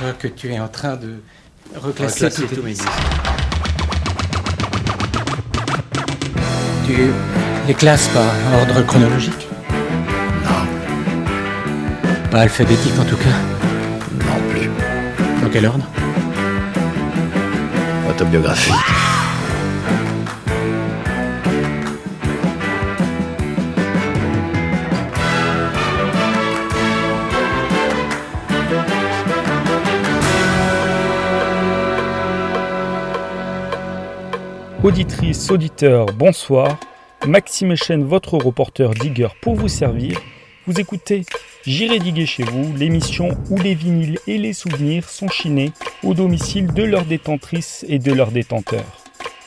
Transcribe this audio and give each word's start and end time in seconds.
crois 0.00 0.12
que 0.14 0.28
tu 0.28 0.50
es 0.50 0.58
en 0.58 0.68
train 0.68 0.96
de 0.96 1.20
reclasser, 1.76 2.24
Reclasser 2.26 2.46
tous 2.46 2.62
disques. 2.62 2.84
Tu 6.86 6.96
les 7.68 7.74
classes 7.74 8.08
par 8.08 8.24
ordre 8.60 8.80
chronologique 8.86 9.46
Non, 10.42 12.20
Pas 12.30 12.40
alphabétique 12.40 12.98
en 12.98 13.04
tout 13.04 13.16
cas. 13.18 13.36
non 14.24 14.40
plus. 14.50 14.70
Dans 15.42 15.50
quel 15.50 15.66
ordre? 15.66 15.84
Autobiographie. 18.08 18.72
Auditrices, 34.90 35.48
auditeurs, 35.52 36.06
bonsoir. 36.06 36.76
Maxime 37.24 37.76
Chen, 37.76 38.02
votre 38.02 38.34
reporter 38.34 38.90
digger 38.90 39.28
pour 39.40 39.54
vous 39.54 39.68
servir. 39.68 40.20
Vous 40.66 40.80
écoutez 40.80 41.22
J'irai 41.64 42.00
diguer 42.00 42.26
chez 42.26 42.42
vous, 42.42 42.76
l'émission 42.76 43.28
où 43.50 43.56
les 43.56 43.74
vinyles 43.76 44.18
et 44.26 44.36
les 44.36 44.52
souvenirs 44.52 45.08
sont 45.08 45.28
chinés 45.28 45.70
au 46.02 46.12
domicile 46.12 46.66
de 46.66 46.82
leurs 46.82 47.04
détentrices 47.04 47.86
et 47.88 48.00
de 48.00 48.12
leurs 48.12 48.32
détenteurs. 48.32 49.04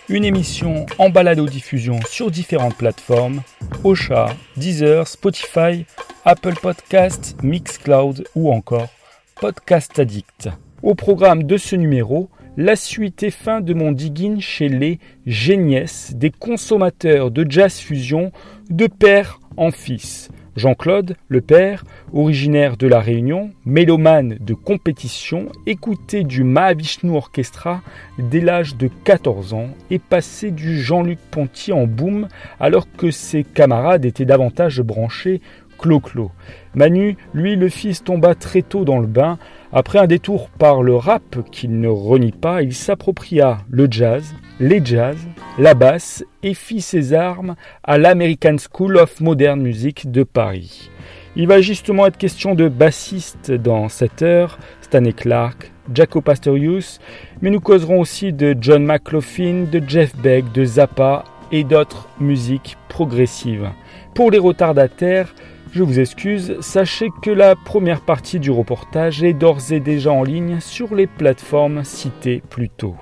Une 0.07 0.23
émission 0.23 0.85
en 0.98 1.09
balado-diffusion 1.09 1.99
sur 2.09 2.31
différentes 2.31 2.77
plateformes 2.77 3.41
Ocha, 3.84 4.27
Deezer, 4.55 5.09
Spotify, 5.09 5.85
Apple 6.23 6.55
Podcasts, 6.55 7.35
Mixcloud 7.43 8.25
ou 8.34 8.49
encore 8.49 8.87
Podcast 9.35 9.99
Addict. 9.99 10.48
Au 10.84 10.95
programme 10.95 11.43
de 11.43 11.57
ce 11.57 11.75
numéro, 11.75 12.29
la 12.57 12.76
suite 12.76 13.23
et 13.23 13.32
fin 13.32 13.62
de 13.62 13.73
mon 13.73 13.91
digging 13.91 14.40
chez 14.40 14.70
les 14.70 14.99
géniesses 15.26 16.13
des 16.15 16.29
consommateurs 16.29 17.32
de 17.32 17.46
jazz 17.49 17.79
fusion 17.79 18.32
de 18.70 18.87
père 18.87 19.40
en 19.57 19.71
fils. 19.71 20.29
Jean-Claude, 20.55 21.15
le 21.29 21.41
père, 21.41 21.84
originaire 22.13 22.77
de 22.77 22.85
La 22.85 22.99
Réunion, 22.99 23.49
mélomane 23.65 24.37
de 24.40 24.54
compétition, 24.54 25.48
écoutait 25.65 26.24
du 26.24 26.43
Mahavishnu 26.43 27.15
Orchestra 27.15 27.81
dès 28.20 28.40
l'âge 28.40 28.76
de 28.76 28.87
14 29.04 29.55
ans 29.55 29.70
et 29.90 29.98
passait 29.98 30.51
du 30.51 30.79
Jean-Luc 30.79 31.18
Ponty 31.31 31.74
en 31.74 31.87
boom 31.87 32.27
alors 32.59 32.85
que 32.96 33.09
ses 33.09 33.43
camarades 33.43 34.05
étaient 34.05 34.26
davantage 34.26 34.81
branchés 34.81 35.41
clo-clo. 35.79 36.31
Manu, 36.76 37.18
lui, 37.34 37.55
le 37.55 37.70
fils 37.70 38.04
tomba 38.04 38.35
très 38.35 38.62
tôt 38.62 38.85
dans 38.85 38.99
le 38.99 39.07
bain. 39.07 39.37
Après 39.76 39.98
un 39.98 40.05
détour 40.05 40.49
par 40.49 40.84
le 40.84 40.96
rap 40.96 41.49
qu'il 41.52 41.79
ne 41.79 41.88
renie 41.88 42.32
pas, 42.32 42.62
il 42.62 42.76
s'appropria 42.76 43.57
le 43.71 43.88
jazz, 43.90 44.35
les 44.60 44.85
jazz, 44.85 45.18
la 45.57 45.74
basse 45.74 46.24
et 46.43 46.54
fit 46.54 46.80
ses 46.80 47.12
armes 47.13 47.55
à 47.84 47.98
l'American 47.98 48.57
School 48.57 48.98
of 48.98 49.20
Modern 49.20 49.60
Music 49.60 50.12
de 50.12 50.21
Paris. 50.21 50.91
Il 51.35 51.48
va 51.48 51.60
justement 51.60 52.05
être 52.05 52.18
question 52.18 52.54
de 52.54 52.70
bassiste 52.70 53.52
dans 53.52 53.90
cette 53.90 54.21
heure, 54.21 54.60
Stanley 54.82 55.13
Clark, 55.13 55.71
Jaco 55.91 56.21
Pastorius, 56.21 56.99
mais 57.41 57.49
nous 57.49 57.60
causerons 57.60 57.99
aussi 57.99 58.32
de 58.32 58.55
John 58.62 58.85
McLaughlin, 58.85 59.65
de 59.71 59.82
Jeff 59.87 60.15
Beck, 60.18 60.52
de 60.52 60.65
Zappa 60.65 61.24
et 61.52 61.63
d'autres 61.63 62.08
musiques 62.20 62.77
progressives. 62.90 63.71
Pour 64.13 64.30
les 64.30 64.38
retardataires, 64.38 65.34
je 65.74 65.81
vous 65.81 66.00
excuse, 66.00 66.56
sachez 66.59 67.09
que 67.24 67.31
la 67.31 67.56
première 67.56 68.02
partie 68.02 68.40
du 68.40 68.52
reportage 68.52 69.24
est 69.24 69.34
d'ores 69.34 69.72
et 69.72 69.80
déjà 69.80 70.12
en 70.12 70.22
ligne 70.22 70.59
sur 70.59 70.94
les 70.94 71.07
plateformes 71.07 71.84
citées 71.84 72.44
plus 72.47 72.69
tôt. 72.69 72.96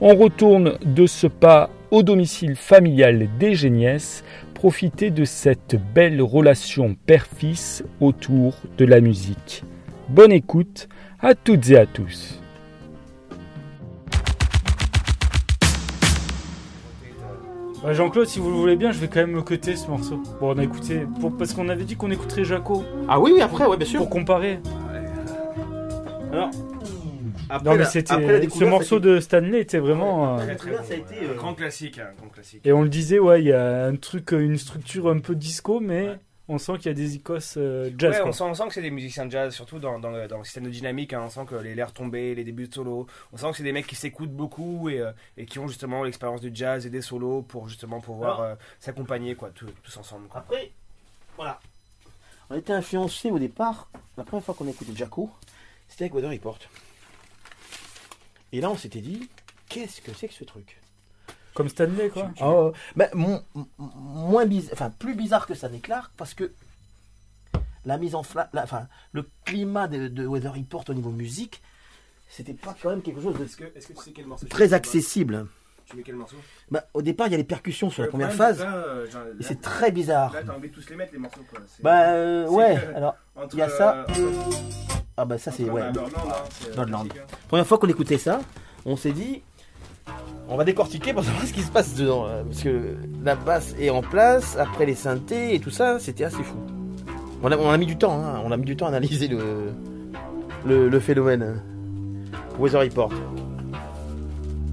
On 0.00 0.14
retourne 0.14 0.78
de 0.86 1.06
ce 1.06 1.26
pas 1.26 1.68
au 1.90 2.02
domicile 2.02 2.56
familial 2.56 3.28
des 3.38 3.54
Géniesses, 3.54 4.24
profiter 4.54 5.10
de 5.10 5.24
cette 5.26 5.76
belle 5.94 6.22
relation 6.22 6.96
père-fils 7.06 7.84
autour 8.00 8.54
de 8.78 8.86
la 8.86 9.02
musique. 9.02 9.62
Bonne 10.08 10.32
écoute 10.32 10.88
à 11.20 11.34
toutes 11.34 11.68
et 11.70 11.76
à 11.76 11.84
tous. 11.84 12.40
Bah, 17.84 17.92
Jean-Claude, 17.92 18.26
si 18.26 18.38
vous 18.38 18.48
le 18.50 18.56
voulez 18.56 18.76
bien, 18.76 18.92
je 18.92 18.98
vais 18.98 19.08
quand 19.08 19.20
même 19.20 19.32
me 19.32 19.42
coter 19.42 19.76
ce 19.76 19.88
morceau. 19.88 20.16
Bon, 20.40 20.54
on 20.54 20.58
a 20.58 20.64
écouté, 20.64 21.02
pour- 21.20 21.36
parce 21.36 21.52
qu'on 21.52 21.68
avait 21.68 21.84
dit 21.84 21.96
qu'on 21.96 22.10
écouterait 22.10 22.44
Jaco, 22.44 22.82
Ah 23.08 23.20
oui, 23.20 23.32
oui, 23.34 23.42
après, 23.42 23.66
ouais, 23.66 23.76
bien 23.76 23.86
sûr. 23.86 23.98
pour 24.00 24.08
comparer. 24.08 24.58
Alors, 26.32 26.50
Après, 27.50 27.64
non 27.68 27.72
mais 27.76 27.82
la- 27.82 27.84
c'était 27.84 28.12
après 28.14 28.26
la 28.26 28.34
ce 28.36 28.40
découverte, 28.40 28.70
morceau 28.70 29.00
de 29.00 29.20
Stanley 29.20 29.60
était 29.60 29.78
vraiment. 29.78 30.32
euh, 30.32 30.38
été- 30.38 30.46
la 30.46 30.54
découverte, 30.54 30.84
ça 30.86 30.94
a 30.94 30.96
été, 30.96 31.14
euh, 31.30 31.34
Grand 31.36 31.54
classique, 31.54 31.98
hein, 31.98 32.08
grand 32.18 32.28
classique. 32.30 32.60
Et 32.64 32.72
on 32.72 32.82
le 32.82 32.88
disait, 32.88 33.18
ouais, 33.18 33.42
il 33.42 33.48
y 33.48 33.52
a 33.52 33.84
un 33.86 33.96
truc, 33.96 34.32
euh, 34.32 34.38
une 34.40 34.56
structure 34.56 35.08
un 35.10 35.18
peu 35.18 35.34
disco, 35.34 35.78
mais 35.80 36.04
Ouais. 36.08 36.16
On 36.48 36.58
sent 36.58 36.76
qu'il 36.76 36.86
y 36.86 36.88
a 36.90 36.94
des 36.94 37.16
icos 37.16 37.56
euh, 37.56 37.90
jazz. 37.96 38.16
Ouais, 38.16 38.22
on 38.22 38.32
sent, 38.32 38.44
on 38.44 38.54
sent 38.54 38.68
que 38.68 38.74
c'est 38.74 38.82
des 38.82 38.90
musiciens 38.90 39.26
de 39.26 39.30
jazz, 39.30 39.54
surtout 39.54 39.78
dans, 39.78 39.98
dans, 39.98 40.10
le, 40.10 40.28
dans 40.28 40.38
le 40.38 40.44
système 40.44 40.64
de 40.64 40.70
dynamique. 40.70 41.12
hein. 41.12 41.22
on 41.24 41.30
sent 41.30 41.46
que 41.48 41.54
les 41.54 41.76
airs 41.78 41.92
tombés, 41.92 42.34
les 42.34 42.44
débuts 42.44 42.68
de 42.68 42.74
solo. 42.74 43.06
On 43.32 43.36
sent 43.36 43.50
que 43.50 43.56
c'est 43.56 43.62
des 43.62 43.72
mecs 43.72 43.86
qui 43.86 43.96
s'écoutent 43.96 44.32
beaucoup 44.34 44.88
et, 44.90 45.00
euh, 45.00 45.12
et 45.36 45.46
qui 45.46 45.58
ont 45.58 45.68
justement 45.68 46.02
l'expérience 46.04 46.40
du 46.40 46.50
jazz 46.52 46.84
et 46.86 46.90
des 46.90 47.00
solos 47.02 47.42
pour 47.42 47.68
justement 47.68 48.00
pouvoir 48.00 48.40
euh, 48.40 48.54
s'accompagner 48.80 49.34
quoi, 49.34 49.50
tous, 49.50 49.70
tous 49.82 49.96
ensemble. 49.96 50.28
Quoi. 50.28 50.40
Après, 50.40 50.70
voilà. 51.36 51.60
On 52.50 52.56
était 52.56 52.72
influencé 52.74 53.30
au 53.30 53.38
départ. 53.38 53.88
La 54.18 54.24
première 54.24 54.44
fois 54.44 54.54
qu'on 54.54 54.66
a 54.66 54.70
écouté 54.70 54.92
Jaco, 54.94 55.30
c'était 55.88 56.04
avec 56.04 56.14
Weather 56.14 56.30
Report. 56.30 56.58
Et 58.52 58.60
là, 58.60 58.70
on 58.70 58.76
s'était 58.76 59.00
dit, 59.00 59.28
qu'est-ce 59.68 60.00
que 60.00 60.12
c'est 60.12 60.28
que 60.28 60.34
ce 60.34 60.44
truc? 60.44 60.78
Comme 61.54 61.68
Stanley, 61.68 62.08
quoi. 62.10 62.30
Euh, 62.42 62.72
bah, 62.96 63.06
mon- 63.14 63.42
moins 63.78 64.44
bizarre, 64.46 64.72
enfin 64.74 64.90
plus 64.90 65.14
bizarre 65.14 65.46
que 65.46 65.54
ça 65.54 65.68
n'est 65.68 65.78
Clark 65.78 66.10
parce 66.16 66.34
que 66.34 66.52
la 67.84 67.96
mise 67.98 68.14
en 68.14 68.22
fla- 68.22 68.48
la- 68.52 68.64
enfin 68.64 68.88
le 69.12 69.28
climat 69.44 69.86
de, 69.88 70.08
de 70.08 70.26
Weather 70.26 70.54
Report 70.54 70.84
au 70.88 70.94
niveau 70.94 71.10
musique, 71.10 71.62
c'était 72.28 72.54
pas 72.54 72.74
quand 72.82 72.90
même 72.90 73.02
quelque 73.02 73.20
chose 73.20 73.34
de 73.38 73.44
que, 73.44 73.64
que 73.64 73.78
tu 73.78 73.94
sais 73.96 74.10
quel 74.12 74.26
morceau 74.26 74.46
très 74.46 74.74
accessible. 74.74 75.46
Tu 75.86 75.96
mets 75.96 76.02
quel 76.02 76.14
morceau? 76.16 76.36
Bah, 76.70 76.84
au 76.94 77.02
départ, 77.02 77.26
il 77.26 77.32
y 77.32 77.34
a 77.34 77.36
les 77.36 77.44
percussions 77.44 77.90
sur 77.90 78.00
la 78.02 78.06
Le 78.06 78.10
première 78.10 78.28
problème, 78.28 78.54
phase 78.56 78.66
euh, 78.66 79.06
c'est 79.40 79.60
très 79.60 79.92
bizarre. 79.92 80.32
Là, 80.32 80.40
t'as 80.42 80.54
envie 80.54 80.70
de 80.70 80.74
tous 80.74 80.88
les 80.88 80.96
mettre 80.96 81.12
les 81.12 81.18
morceaux 81.18 81.42
quoi. 81.48 81.60
Bah 81.80 82.08
euh, 82.14 82.48
ouais, 82.48 82.74
que- 82.74 82.96
alors 82.96 83.16
il 83.52 83.58
y 83.58 83.62
a 83.62 83.68
ça. 83.68 83.96
euh, 83.98 84.02
entre- 84.40 84.58
ah 85.18 85.24
bah 85.26 85.36
ça 85.38 85.52
c'est 85.52 85.68
ouais. 85.70 85.82
Hein, 85.82 85.92
euh, 85.96 86.84
classique, 86.86 87.12
hein. 87.18 87.26
Première 87.48 87.66
fois 87.66 87.78
qu'on 87.78 87.88
écoutait 87.88 88.18
ça, 88.18 88.40
on 88.86 88.96
s'est 88.96 89.12
dit, 89.12 89.42
on 90.48 90.56
va 90.56 90.64
décortiquer 90.64 91.12
pour 91.12 91.24
savoir 91.24 91.44
ce 91.44 91.52
qui 91.52 91.62
se 91.62 91.70
passe 91.70 91.94
dedans. 91.94 92.26
euh, 92.26 92.42
Parce 92.44 92.62
que 92.62 92.96
la 93.24 93.34
basse 93.34 93.74
est 93.80 93.90
en 93.90 94.02
place, 94.02 94.56
après 94.58 94.86
les 94.86 94.94
synthés 94.94 95.54
et 95.54 95.60
tout 95.60 95.70
ça, 95.70 95.98
c'était 95.98 96.24
assez 96.24 96.42
fou. 96.42 96.56
On 97.42 97.50
a, 97.52 97.56
on 97.58 97.70
a 97.70 97.76
mis 97.76 97.86
du 97.86 97.96
temps, 97.96 98.12
hein, 98.24 98.40
on 98.44 98.50
a 98.52 98.56
mis 98.56 98.64
du 98.64 98.76
temps 98.76 98.86
à 98.86 98.88
analyser 98.88 99.28
le, 99.28 99.38
le, 100.64 100.88
le 100.88 101.00
phénomène. 101.00 101.62
Weather 102.58 102.80
Report. 102.82 103.10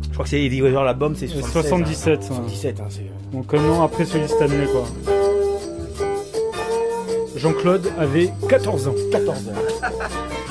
Je 0.08 0.14
crois 0.14 0.24
que 0.26 0.30
c'est 0.30 0.44
Eddie 0.44 0.62
Weather 0.62 0.84
l'album, 0.84 1.16
c'est 1.16 1.28
76. 1.28 1.98
77. 1.98 2.20
hein. 2.32 2.34
ouais. 2.34 2.50
77, 2.50 2.80
hein, 2.80 2.84
c'est. 2.90 3.06
Donc 3.32 3.54
un 3.54 3.70
an 3.70 3.84
après 3.84 4.06
celui 4.06 4.24
de 4.24 4.30
Stanley, 4.30 4.68
quoi. 4.72 4.86
Jean-Claude 7.36 7.92
avait 7.98 8.30
14 8.48 8.88
ans. 8.90 8.96
14 9.12 9.48
heures. 9.50 9.56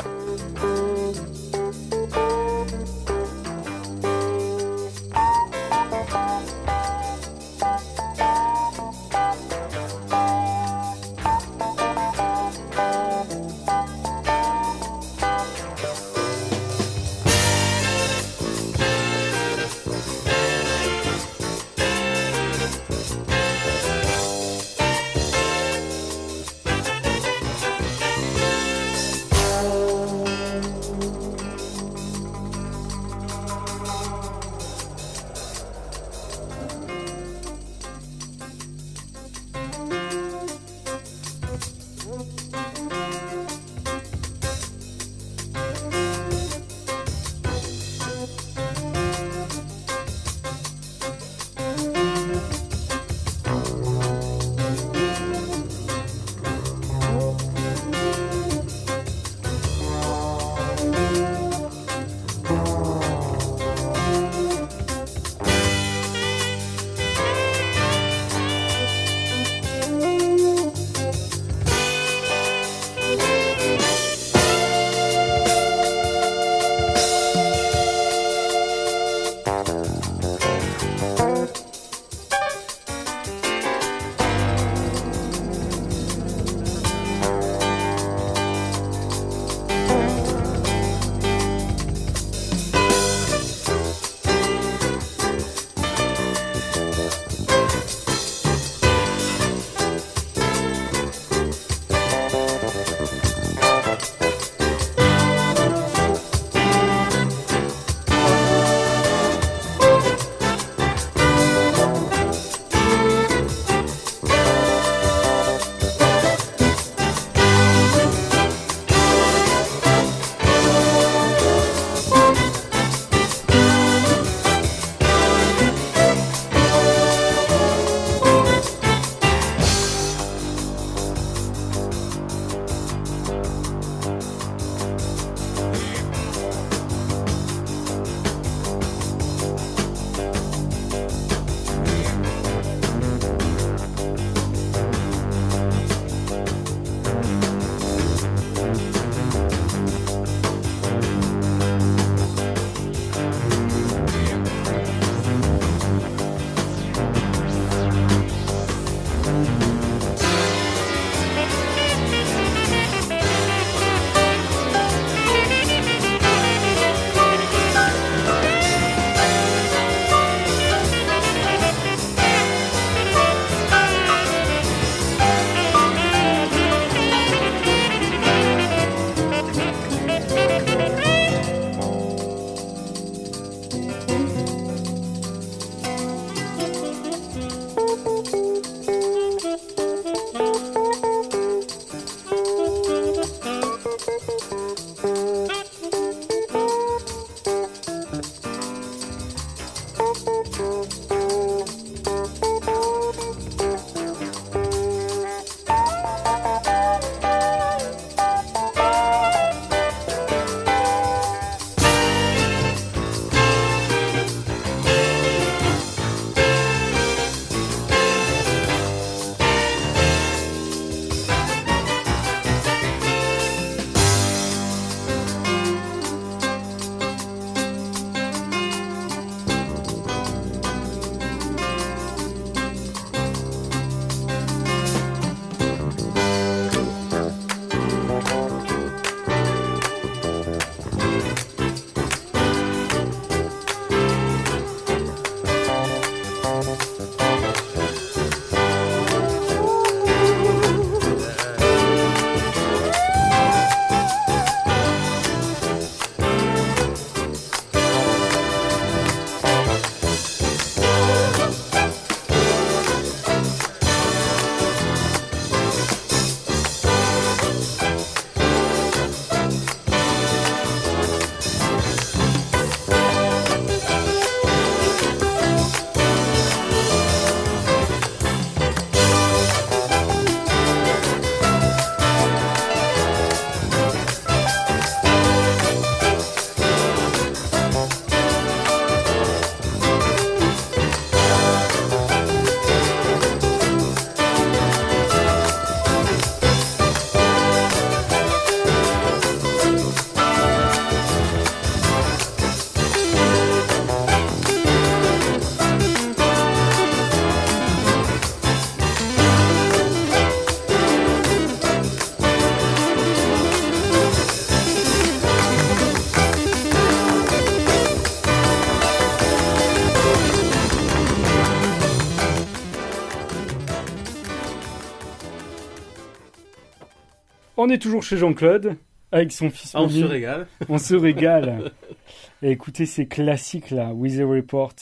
On 327.70 327.72
est 327.72 327.78
toujours 327.78 328.02
chez 328.02 328.16
Jean-Claude, 328.16 328.74
avec 329.12 329.30
son 329.30 329.48
fils 329.48 329.76
Ah, 329.76 329.82
on 329.82 329.88
se 329.88 330.02
régale. 330.02 330.48
On 330.68 330.76
se 330.76 330.96
régale. 330.96 331.70
Et 332.42 332.50
écoutez 332.50 332.84
ces 332.84 333.06
classiques 333.06 333.70
là, 333.70 333.92
Weather 333.94 334.28
Report. 334.28 334.74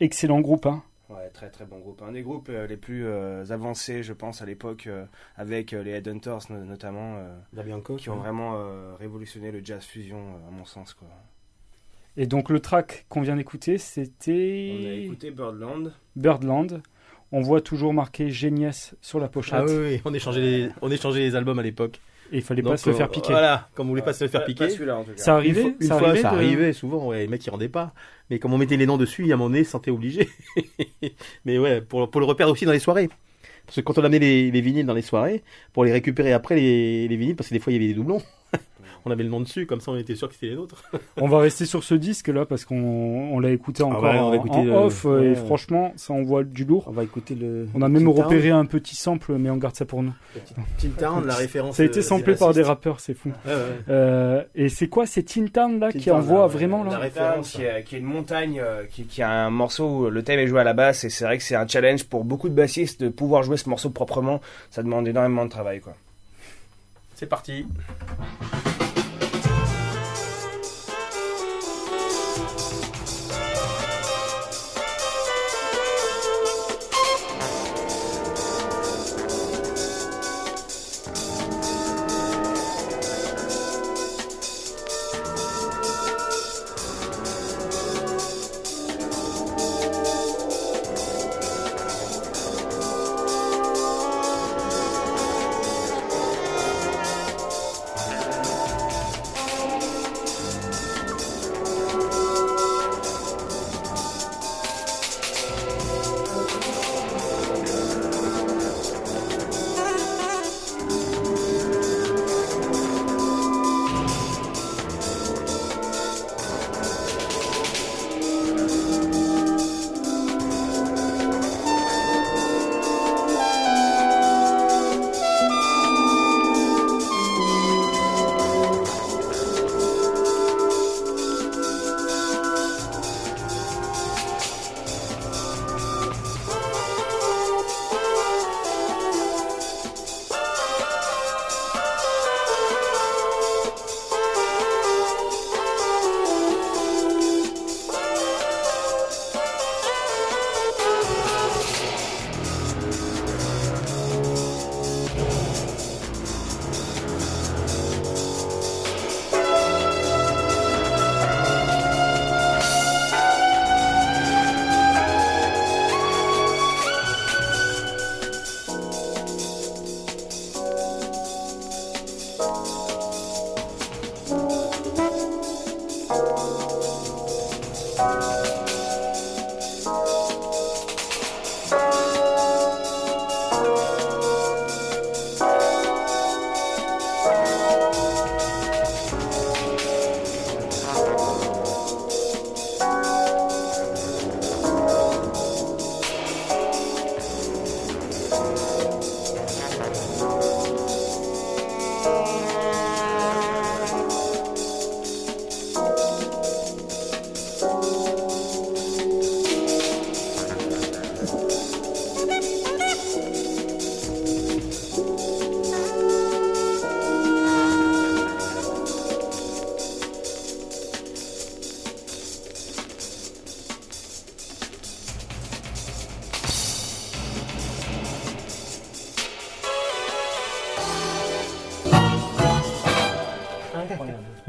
Excellent 0.00 0.40
groupe, 0.40 0.66
hein. 0.66 0.82
Ouais, 1.08 1.28
très 1.32 1.50
très 1.50 1.64
bon 1.66 1.78
groupe. 1.78 2.02
Un 2.02 2.10
des 2.10 2.22
groupes 2.22 2.48
euh, 2.48 2.66
les 2.66 2.76
plus 2.76 3.06
euh, 3.06 3.44
avancés, 3.50 4.02
je 4.02 4.12
pense, 4.12 4.42
à 4.42 4.46
l'époque, 4.46 4.88
euh, 4.88 5.04
avec 5.36 5.72
euh, 5.72 5.84
les 5.84 5.92
Headhunters 5.92 6.40
no- 6.50 6.64
notamment, 6.64 7.14
euh, 7.18 7.62
Bianco. 7.62 7.94
qui 7.94 8.10
ont 8.10 8.16
vraiment 8.16 8.56
euh, 8.56 8.94
révolutionné 8.98 9.52
le 9.52 9.60
jazz 9.64 9.84
fusion, 9.84 10.18
euh, 10.18 10.48
à 10.48 10.50
mon 10.50 10.64
sens. 10.64 10.94
Quoi. 10.94 11.06
Et 12.16 12.26
donc 12.26 12.50
le 12.50 12.58
track 12.58 13.06
qu'on 13.08 13.20
vient 13.20 13.36
d'écouter, 13.36 13.74
On 13.74 13.76
a 13.76 13.78
c'était 13.78 15.04
écouté 15.04 15.30
Birdland. 15.30 15.92
Birdland. 16.16 16.82
On 17.30 17.40
voit 17.40 17.60
toujours 17.60 17.94
marqué 17.94 18.30
Genius 18.30 18.96
sur 19.00 19.20
la 19.20 19.28
pochette. 19.28 19.54
Ah 19.60 19.64
oui, 19.64 19.76
oui, 19.78 20.00
on 20.04 20.12
échangeait 20.12 20.40
les, 20.40 20.68
on 20.82 20.90
échangeait 20.90 21.20
les 21.20 21.36
albums 21.36 21.60
à 21.60 21.62
l'époque. 21.62 22.00
Et 22.32 22.36
il 22.36 22.42
fallait 22.42 22.62
pas 22.62 22.70
Donc, 22.70 22.78
se 22.78 22.88
le 22.88 22.94
euh, 22.94 22.98
faire 22.98 23.10
piquer. 23.10 23.30
Voilà, 23.32 23.68
comme 23.74 23.86
on 23.88 23.90
voulait 23.90 24.02
pas 24.02 24.14
se 24.14 24.24
le 24.24 24.30
faire 24.30 24.40
Pas- 24.40 24.46
piquer. 24.46 24.64
Pas 24.64 24.70
celui-là 24.70 24.96
en 24.96 25.04
tout 25.04 25.10
cas. 25.10 25.16
Ça 25.22 25.34
arrivait, 25.36 25.74
une 25.78 25.86
ça 25.86 25.98
fois, 25.98 26.08
arrivait 26.08 26.22
ça 26.22 26.30
de- 26.30 26.36
arrivait 26.36 26.72
souvent, 26.72 27.06
ouais, 27.08 27.20
les 27.20 27.28
mecs 27.28 27.44
ils 27.46 27.50
rendaient 27.50 27.68
pas. 27.68 27.92
Mais 28.30 28.38
comme 28.38 28.52
on 28.54 28.58
mettait 28.58 28.76
les 28.78 28.86
noms 28.86 28.96
dessus, 28.96 29.30
à 29.32 29.36
mon 29.36 29.50
nez, 29.50 29.64
se 29.64 29.70
sentait 29.72 29.90
obligé. 29.90 30.28
Mais 31.44 31.58
ouais, 31.58 31.80
pour, 31.82 32.10
pour 32.10 32.20
le 32.20 32.26
repère 32.26 32.48
aussi 32.48 32.64
dans 32.64 32.72
les 32.72 32.78
soirées. 32.78 33.10
Parce 33.66 33.76
que 33.76 33.80
quand 33.82 33.98
on 33.98 34.04
amenait 34.04 34.18
les, 34.18 34.50
les 34.50 34.60
vinyles 34.60 34.86
dans 34.86 34.94
les 34.94 35.02
soirées, 35.02 35.42
pour 35.72 35.84
les 35.84 35.92
récupérer 35.92 36.32
après 36.32 36.56
les, 36.56 37.06
les 37.06 37.16
vinyles, 37.16 37.36
parce 37.36 37.48
que 37.48 37.54
des 37.54 37.60
fois 37.60 37.72
il 37.72 37.76
y 37.76 37.78
avait 37.78 37.88
des 37.88 37.94
doublons, 37.94 38.22
on 39.04 39.10
avait 39.10 39.24
le 39.24 39.28
nom 39.30 39.40
dessus, 39.40 39.66
comme 39.66 39.80
ça 39.80 39.90
on 39.92 39.96
était 39.96 40.14
sûr 40.14 40.28
que 40.28 40.34
c'était 40.34 40.46
les 40.48 40.56
nôtres. 40.56 40.82
On 41.20 41.28
va 41.28 41.38
rester 41.38 41.64
sur 41.66 41.82
ce 41.84 41.94
disque 41.94 42.28
là 42.28 42.46
parce 42.46 42.64
qu'on 42.64 42.76
on 43.32 43.38
l'a 43.40 43.50
écouté 43.50 43.82
encore 43.82 44.02
ouais, 44.02 44.10
on 44.10 44.12
va 44.12 44.24
en, 44.26 44.32
écouter 44.34 44.56
en 44.58 44.64
le- 44.64 44.72
off 44.72 45.04
euh, 45.06 45.22
et 45.22 45.28
ouais. 45.30 45.34
franchement 45.34 45.92
ça 45.96 46.12
envoie 46.12 46.44
du 46.44 46.64
lourd. 46.64 46.84
On 46.88 46.92
va 46.92 47.02
écouter 47.04 47.34
le. 47.34 47.66
On 47.74 47.82
a 47.82 47.88
même 47.88 48.08
repéré 48.08 48.50
un 48.50 48.64
petit 48.64 48.96
sample 48.96 49.32
mais 49.38 49.50
on 49.50 49.56
garde 49.56 49.74
ça 49.74 49.84
pour 49.84 50.02
nous. 50.02 50.12
Tin 50.78 50.88
Town, 50.98 51.26
la 51.26 51.34
référence. 51.34 51.76
Ça 51.76 51.82
a 51.82 51.86
été 51.86 52.00
euh, 52.00 52.02
samplé 52.02 52.34
par 52.34 52.52
des 52.54 52.62
rappeurs, 52.62 53.00
c'est 53.00 53.14
fou. 53.14 53.30
Ouais, 53.46 53.52
ouais. 53.52 53.58
Euh, 53.88 54.42
et 54.54 54.68
c'est 54.68 54.88
quoi 54.88 55.06
C'est 55.06 55.22
Tin 55.22 55.46
Town 55.46 55.78
là 55.80 55.90
qui 55.92 56.06
Town, 56.06 56.18
envoie 56.18 56.40
là, 56.40 56.46
vraiment 56.46 56.84
la 56.84 56.92
là 56.92 56.98
référence. 56.98 57.50
qui, 57.50 57.62
est, 57.62 57.82
qui 57.84 57.96
est 57.96 57.98
une 57.98 58.04
montagne, 58.06 58.60
euh, 58.62 58.84
qui, 58.90 59.04
qui 59.04 59.22
a 59.22 59.30
un 59.30 59.50
morceau 59.50 59.88
où 59.88 60.10
le 60.10 60.22
thème 60.22 60.38
est 60.40 60.46
joué 60.46 60.60
à 60.60 60.64
la 60.64 60.72
basse, 60.74 61.04
et 61.04 61.10
c'est 61.10 61.24
vrai 61.24 61.38
que 61.38 61.44
c'est 61.44 61.56
un 61.56 61.66
challenge 61.66 62.04
pour 62.04 62.24
beaucoup 62.24 62.48
de 62.48 62.54
bassistes 62.54 63.02
de 63.02 63.08
pouvoir 63.08 63.42
jouer 63.42 63.56
ce 63.56 63.68
morceau 63.68 63.90
proprement. 63.90 64.40
Ça 64.70 64.82
demande 64.82 65.06
énormément 65.08 65.44
de 65.44 65.50
travail. 65.50 65.80
Quoi. 65.80 65.94
C'est 67.14 67.26
parti. 67.26 67.66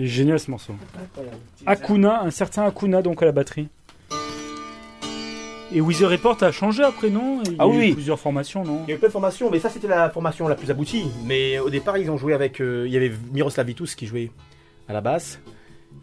Il 0.04 0.08
est 0.08 0.10
génial 0.10 0.38
ce 0.38 0.52
morceau. 0.52 0.74
Akuna, 1.66 2.24
un 2.24 2.30
certain 2.30 2.66
Akuna 2.66 3.02
donc 3.02 3.24
à 3.24 3.26
la 3.26 3.32
batterie. 3.32 3.70
Et 5.74 5.80
Weezer 5.80 6.10
Report 6.10 6.44
a 6.44 6.52
changé 6.52 6.84
après, 6.84 7.10
non? 7.10 7.42
Il 7.46 7.54
y 7.54 7.56
Ah 7.58 7.64
a 7.64 7.68
eu 7.68 7.70
oui. 7.80 7.94
plusieurs 7.94 8.20
formations, 8.20 8.66
non? 8.66 8.82
Il 8.86 8.90
y 8.90 8.92
a 8.92 8.96
eu 8.96 9.00
plein 9.00 9.08
de 9.08 9.14
formations, 9.14 9.50
mais 9.50 9.60
ça 9.60 9.70
c'était 9.70 9.88
la 9.88 10.10
formation 10.10 10.50
la 10.50 10.56
plus 10.56 10.70
aboutie. 10.70 11.06
Mais 11.24 11.58
au 11.60 11.70
départ, 11.70 11.98
ils 11.98 12.12
ont 12.12 12.18
joué 12.18 12.34
avec. 12.34 12.60
euh, 12.60 12.84
il 12.86 12.92
y 12.92 12.98
avait 12.98 13.14
Miroslav 13.32 13.66
Vitus 13.66 13.96
qui 13.96 14.06
jouait 14.06 14.30
à 14.90 14.94
la 14.94 15.00
basse. 15.00 15.40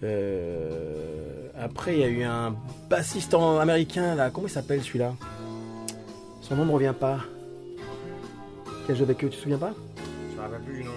Euh, 0.03 1.49
après, 1.61 1.93
il 1.97 2.01
y 2.01 2.05
a 2.05 2.09
eu 2.09 2.23
un 2.23 2.57
bassiste 2.89 3.35
en- 3.35 3.59
américain 3.59 4.15
là. 4.15 4.31
Comment 4.31 4.47
il 4.47 4.51
s'appelle 4.51 4.81
celui-là? 4.83 5.13
Son 6.41 6.57
nom 6.57 6.65
ne 6.65 6.73
revient 6.73 6.95
pas. 6.99 7.19
Qui 8.87 8.93
a 8.93 8.95
joué 8.95 9.05
avec 9.05 9.23
eux, 9.23 9.29
tu 9.29 9.37
te 9.37 9.43
souviens 9.43 9.59
pas? 9.59 9.75
Je 10.33 10.37
me 10.37 10.41
rappelle 10.41 10.61
plus 10.63 10.77
du 10.79 10.85
nom. 10.85 10.91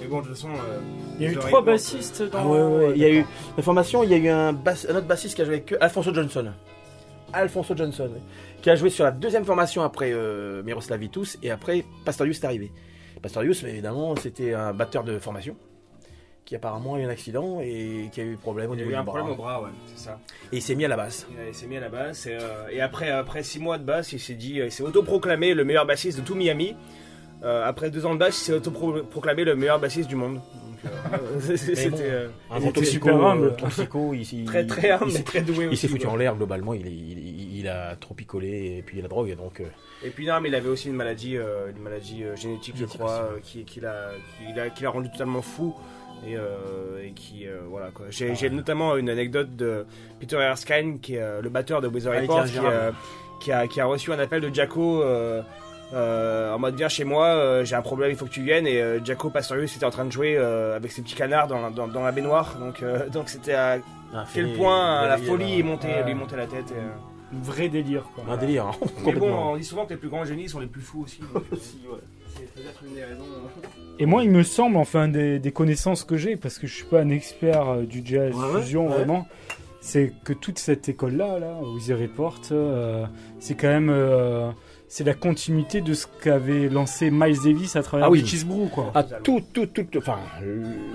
Mais 0.00 0.06
bon, 0.06 0.20
de 0.20 0.26
toute 0.26 0.34
façon. 0.34 0.48
euh, 0.50 0.78
Il 1.18 1.24
y 1.26 1.28
a 1.28 1.32
eu 1.32 1.36
trois 1.36 1.62
bassistes 1.62 2.22
dans. 2.30 2.38
Ah 2.38 2.46
ouais, 2.46 2.62
ouais, 2.86 2.92
Il 2.96 3.02
y 3.02 3.04
a 3.04 3.10
eu 3.10 3.24
la 3.56 3.62
formation, 3.62 4.02
il 4.02 4.10
y 4.10 4.14
a 4.14 4.16
eu 4.18 4.28
un, 4.28 4.52
bass- 4.52 4.86
un 4.88 4.94
autre 4.96 5.06
bassiste 5.06 5.34
qui 5.34 5.42
a 5.42 5.44
joué 5.44 5.54
avec 5.54 5.72
eux, 5.72 5.78
Alfonso 5.80 6.12
Johnson. 6.14 6.52
Alfonso 7.32 7.76
Johnson, 7.76 8.10
oui. 8.14 8.20
qui 8.62 8.70
a 8.70 8.74
joué 8.76 8.88
sur 8.90 9.04
la 9.04 9.10
deuxième 9.10 9.44
formation 9.44 9.82
après 9.82 10.12
euh, 10.12 10.62
Miroslav 10.62 10.98
Vitus 10.98 11.36
et 11.42 11.50
après 11.50 11.84
Pastorius 12.04 12.38
est 12.42 12.46
arrivé. 12.46 12.72
Pastorius, 13.20 13.62
évidemment, 13.64 14.14
c'était 14.16 14.54
un 14.54 14.72
batteur 14.72 15.04
de 15.04 15.18
formation 15.18 15.54
qui 16.46 16.56
apparemment 16.56 16.94
a 16.94 17.00
eu 17.00 17.04
un 17.04 17.10
accident 17.10 17.60
et 17.60 18.08
qui 18.12 18.22
a 18.22 18.24
eu 18.24 18.36
problème 18.38 18.70
au 18.70 18.74
Il 18.74 18.78
y 18.78 18.82
a 18.82 18.84
niveau 18.86 18.92
eu 18.92 18.94
du 18.94 19.00
un 19.00 19.04
problème 19.04 19.28
au 19.28 19.34
bras. 19.34 19.58
bras, 19.58 19.62
ouais, 19.64 19.74
c'est 19.94 20.04
ça. 20.04 20.18
Et 20.50 20.56
il 20.56 20.62
s'est 20.62 20.74
mis 20.74 20.86
à 20.86 20.88
la 20.88 20.96
basse. 20.96 21.26
Il 21.30 21.38
a- 21.38 21.48
il 21.48 21.54
s'est 21.54 21.66
mis 21.66 21.76
à 21.76 21.80
la 21.80 21.90
basse 21.90 22.26
et, 22.26 22.32
euh, 22.40 22.68
et 22.70 22.80
après, 22.80 23.10
après 23.10 23.42
six 23.42 23.58
mois 23.58 23.76
de 23.76 23.84
basse, 23.84 24.12
il 24.14 24.20
s'est 24.20 24.32
dit, 24.34 24.54
il 24.64 24.72
s'est 24.72 24.82
autoproclamé 24.82 25.52
le 25.52 25.64
meilleur 25.64 25.84
bassiste 25.84 26.18
de 26.20 26.24
tout 26.24 26.34
Miami. 26.34 26.74
Euh, 27.44 27.64
après 27.66 27.90
deux 27.90 28.04
ans 28.06 28.14
de 28.14 28.18
basse, 28.18 28.40
il 28.40 28.44
s'est 28.44 28.52
autoproclamé 28.52 29.44
le 29.44 29.54
meilleur 29.56 29.78
bassiste 29.78 30.08
du 30.08 30.16
monde. 30.16 30.40
Euh, 30.86 31.40
c'était 31.56 31.88
bon, 31.90 31.96
Un 32.50 32.60
bon 32.60 32.64
était 32.66 32.72
toxico, 32.80 33.08
super 33.08 33.26
humble. 33.26 33.46
euh, 33.46 33.50
toxico, 33.50 34.14
il, 34.14 34.20
il- 34.32 34.44
très 34.44 34.64
très 34.66 34.90
humble, 34.92 35.10
il 35.10 35.24
très 35.24 35.40
doué 35.40 35.68
Il 35.72 35.76
s'est 35.76 35.88
foutu 35.88 36.06
en 36.06 36.14
l'air 36.16 36.36
globalement, 36.36 36.72
il, 36.72 37.66
a 37.68 37.96
trop 37.96 38.14
picolé 38.14 38.76
et 38.78 38.82
puis 38.82 39.02
la 39.02 39.08
drogue 39.08 39.34
donc. 39.36 39.60
Et 40.04 40.10
puis 40.10 40.26
non, 40.26 40.40
mais 40.40 40.48
il 40.48 40.54
avait 40.54 40.68
aussi 40.68 40.88
une 40.88 40.94
maladie, 40.94 41.36
euh, 41.36 41.70
une 41.74 41.82
maladie 41.82 42.22
euh, 42.22 42.36
génétique, 42.36 42.76
je 42.78 42.84
crois, 42.86 43.30
qui, 43.42 43.64
qui 43.64 43.80
l'a, 43.80 44.10
qui 44.74 44.86
rendu 44.86 45.10
totalement 45.10 45.42
fou. 45.42 45.74
Et, 46.26 46.36
euh, 46.36 47.04
et 47.04 47.12
qui, 47.12 47.46
euh, 47.46 47.58
voilà 47.68 47.90
quoi. 47.92 48.06
J'ai, 48.10 48.34
j'ai 48.34 48.50
notamment 48.50 48.96
une 48.96 49.08
anecdote 49.08 49.54
de 49.54 49.84
Peter 50.18 50.36
Erskine, 50.36 50.98
qui 50.98 51.14
est 51.14 51.20
euh, 51.20 51.40
le 51.42 51.48
batteur 51.48 51.80
de 51.80 51.86
Weather 51.88 52.12
Ah, 52.16 52.20
Report, 52.20 52.44
qui, 53.40 53.52
a, 53.52 53.66
qui 53.68 53.80
a 53.80 53.84
reçu 53.86 54.12
un 54.12 54.18
appel 54.18 54.40
de 54.40 54.52
Jacko. 54.52 55.02
Euh, 55.94 56.52
en 56.52 56.58
mode 56.58 56.74
viens 56.76 56.88
chez 56.88 57.04
moi, 57.04 57.26
euh, 57.26 57.64
j'ai 57.64 57.74
un 57.74 57.82
problème, 57.82 58.10
il 58.10 58.16
faut 58.16 58.26
que 58.26 58.30
tu 58.30 58.42
viennes. 58.42 58.66
Et 58.66 58.80
euh, 58.80 59.00
Jacko 59.04 59.30
Pastorius 59.30 59.74
était 59.76 59.86
en 59.86 59.90
train 59.90 60.04
de 60.04 60.12
jouer 60.12 60.36
euh, 60.36 60.76
avec 60.76 60.92
ses 60.92 61.02
petits 61.02 61.14
canards 61.14 61.48
dans, 61.48 61.70
dans, 61.70 61.88
dans 61.88 62.02
la 62.02 62.12
baignoire. 62.12 62.56
Donc, 62.58 62.82
euh, 62.82 63.08
donc 63.12 63.28
c'était 63.28 63.54
à 63.54 63.78
un 64.14 64.24
quel 64.32 64.52
point 64.54 65.06
la 65.06 65.18
folie 65.18 65.60
est 65.60 65.62
montée, 65.62 65.88
Ouais. 65.88 66.04
lui 66.04 66.14
montait 66.14 66.36
la 66.36 66.46
tête. 66.46 66.70
et, 66.70 66.74
euh, 66.74 67.36
Un 67.38 67.42
vrai 67.42 67.68
délire, 67.68 68.04
quoi. 68.14 68.24
Un 68.32 68.36
délire, 68.36 68.66
hein, 68.66 68.72
Mais 69.06 69.12
bon, 69.12 69.32
on 69.32 69.56
dit 69.56 69.64
souvent 69.64 69.84
que 69.86 69.90
les 69.90 69.98
plus 69.98 70.08
grands 70.08 70.24
génies 70.24 70.48
sont 70.48 70.60
les 70.60 70.66
plus 70.66 70.80
fous 70.82 71.02
aussi. 71.04 71.20
donc, 71.20 71.44
C'est 72.36 72.54
peut-être 72.54 72.82
une 72.86 72.94
des 72.94 73.04
raisons. 73.04 73.24
Et 73.98 74.06
moi, 74.06 74.22
il 74.22 74.30
me 74.30 74.42
semble, 74.44 74.76
enfin, 74.76 75.08
des, 75.08 75.38
des 75.40 75.50
connaissances 75.50 76.04
que 76.04 76.16
j'ai, 76.16 76.36
parce 76.36 76.58
que 76.58 76.66
je 76.68 76.74
suis 76.74 76.84
pas 76.84 77.00
un 77.00 77.08
expert 77.10 77.78
du 77.78 78.02
jazz 78.04 78.32
Ouais, 78.34 78.50
ouais, 78.54 78.60
fusion 78.62 78.86
ouais. 78.86 78.94
vraiment, 78.94 79.26
c'est 79.80 80.12
que 80.24 80.32
toute 80.32 80.58
cette 80.60 80.88
école-là, 80.88 81.38
là, 81.40 81.56
Easy 81.76 81.92
Report, 81.94 82.38
euh, 82.52 83.04
c'est 83.40 83.54
quand 83.56 83.68
même, 83.68 83.90
euh, 83.90 84.50
c'est 84.88 85.04
la 85.04 85.14
continuité 85.14 85.80
de 85.82 85.92
ce 85.94 86.06
qu'avait 86.22 86.68
lancé 86.68 87.10
Miles 87.10 87.38
Davis 87.44 87.76
à 87.76 87.82
travers 87.82 88.06
Ah 88.06 88.10
oui. 88.10 88.22
Beaches 88.22 88.44
Brew, 88.44 88.68
quoi. 88.68 88.90
Ah, 88.94 89.02
tout, 89.02 89.42
tout, 89.52 89.66
tout, 89.66 89.86
enfin, 89.98 90.18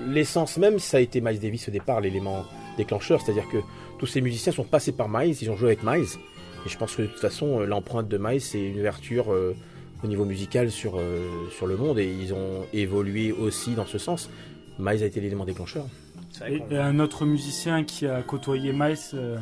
l'essence 0.08 0.58
même, 0.58 0.78
ça 0.78 0.96
a 0.96 1.00
été 1.00 1.20
Miles 1.20 1.38
Davis 1.38 1.68
au 1.68 1.70
départ, 1.70 2.00
l'élément 2.00 2.44
déclencheur, 2.76 3.20
c'est-à-dire 3.20 3.48
que 3.48 3.58
tous 3.98 4.06
ces 4.06 4.20
musiciens 4.20 4.52
sont 4.52 4.64
passés 4.64 4.92
par 4.92 5.08
Miles, 5.08 5.36
ils 5.40 5.50
ont 5.50 5.56
joué 5.56 5.68
avec 5.68 5.84
Miles, 5.84 6.08
et 6.66 6.68
je 6.68 6.76
pense 6.76 6.96
que 6.96 7.02
de 7.02 7.06
toute 7.06 7.20
façon, 7.20 7.60
euh, 7.60 7.66
l'empreinte 7.66 8.08
de 8.08 8.18
Miles, 8.18 8.40
c'est 8.40 8.60
une 8.60 8.78
ouverture 8.80 9.32
euh, 9.32 9.54
au 10.02 10.08
niveau 10.08 10.24
musical 10.24 10.70
sur, 10.70 10.98
euh, 10.98 11.28
sur 11.56 11.66
le 11.66 11.76
monde, 11.76 11.98
et 12.00 12.12
ils 12.12 12.34
ont 12.34 12.66
évolué 12.72 13.30
aussi 13.30 13.74
dans 13.74 13.86
ce 13.86 13.98
sens. 13.98 14.28
Miles 14.78 15.04
a 15.04 15.06
été 15.06 15.20
l'élément 15.20 15.44
déclencheur. 15.44 15.86
Et, 16.48 16.76
un 16.76 16.98
autre 16.98 17.24
musicien 17.24 17.84
qui 17.84 18.06
a 18.06 18.22
côtoyé 18.22 18.72
Miles 18.72 18.96
euh, 19.14 19.38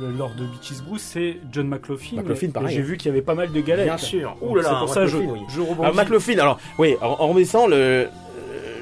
le- 0.00 0.10
lors 0.10 0.34
de 0.34 0.44
Beaches 0.46 0.82
Brew, 0.86 0.98
c'est 0.98 1.36
John 1.52 1.68
McLaughlin. 1.68 2.16
McLaughlin, 2.22 2.48
Et 2.48 2.52
pareil. 2.52 2.74
J'ai 2.76 2.82
vu 2.82 2.96
qu'il 2.96 3.06
y 3.06 3.10
avait 3.10 3.22
pas 3.22 3.34
mal 3.34 3.52
de 3.52 3.60
galettes. 3.60 3.86
Bien 3.86 3.96
sûr. 3.98 4.36
Ouh 4.42 4.54
là 4.56 4.62
là, 4.62 4.68
c'est 4.72 4.78
pour 4.78 4.88
ça 4.94 5.00
que 5.02 5.06
je, 5.08 5.16
oui. 5.18 5.40
je 5.48 5.60
rebondis. 5.60 5.80
Alors, 5.82 5.94
McLaughlin, 5.94 6.38
alors, 6.38 6.60
oui, 6.78 6.96
en, 7.00 7.06
en 7.06 7.28
remontant, 7.28 7.66
le, 7.66 8.08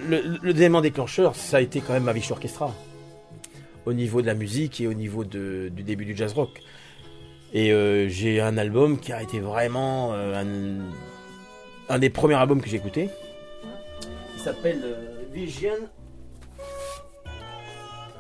le, 0.09 0.39
le 0.43 0.51
élément 0.51 0.81
déclencheur, 0.81 1.35
ça 1.35 1.59
a 1.59 1.61
été 1.61 1.81
quand 1.81 1.93
même 1.93 2.05
Mavish 2.05 2.31
Orchestra. 2.31 2.73
Au 3.87 3.93
niveau 3.93 4.23
de 4.23 4.27
la 4.27 4.35
musique 4.35 4.81
et 4.81 4.87
au 4.87 4.95
niveau 4.95 5.25
de- 5.25 5.69
du 5.71 5.83
début 5.83 6.05
du 6.07 6.17
jazz 6.17 6.33
rock. 6.33 6.61
Et 7.53 7.73
euh, 7.73 8.09
j'ai 8.09 8.41
un 8.41 8.57
album 8.59 8.99
qui 8.99 9.13
a 9.13 9.23
été 9.23 9.39
vraiment 9.41 10.13
euh, 10.15 10.43
un, 10.43 11.95
un 11.95 11.99
des 11.99 12.11
premiers 12.11 12.35
albums 12.35 12.61
que 12.63 12.69
j'ai 12.69 12.77
écouté. 12.79 13.11
Il 14.37 14.41
s'appelle 14.43 14.81
euh, 14.85 14.95
Vision 15.33 15.75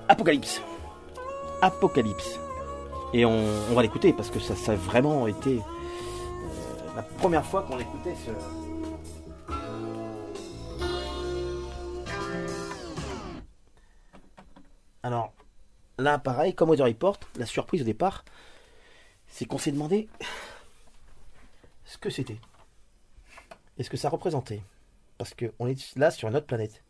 Apocalypse. 0.09 0.61
Apocalypse. 1.63 2.39
Et 3.13 3.25
on, 3.25 3.45
on 3.71 3.75
va 3.75 3.83
l'écouter 3.83 4.13
parce 4.13 4.31
que 4.31 4.41
ça, 4.41 4.57
ça 4.57 4.73
a 4.73 4.77
vraiment 4.77 5.27
été 5.27 5.59
euh, 5.59 6.97
la 6.97 7.03
première 7.03 7.45
fois 7.45 7.63
qu'on 7.63 7.79
écoutait 7.79 8.15
ce. 8.27 8.31
Alors, 15.05 15.35
là, 15.99 16.19
pareil, 16.19 16.55
comme 16.55 16.71
Weather 16.71 16.87
Report, 16.87 17.19
la 17.37 17.47
surprise 17.47 17.83
au 17.83 17.85
départ, 17.85 18.25
c'est 19.29 19.45
qu'on 19.45 19.59
s'est 19.59 19.73
demandé 19.73 20.09
ce 21.85 21.99
que 21.99 22.09
c'était. 22.11 22.39
Et 23.77 23.83
ce 23.83 23.91
que 23.91 23.97
ça 23.97 24.09
représentait. 24.09 24.63
Parce 25.19 25.35
qu'on 25.35 25.67
est 25.67 25.97
là 25.97 26.11
sur 26.11 26.29
une 26.29 26.37
autre 26.37 26.47
planète. 26.47 26.83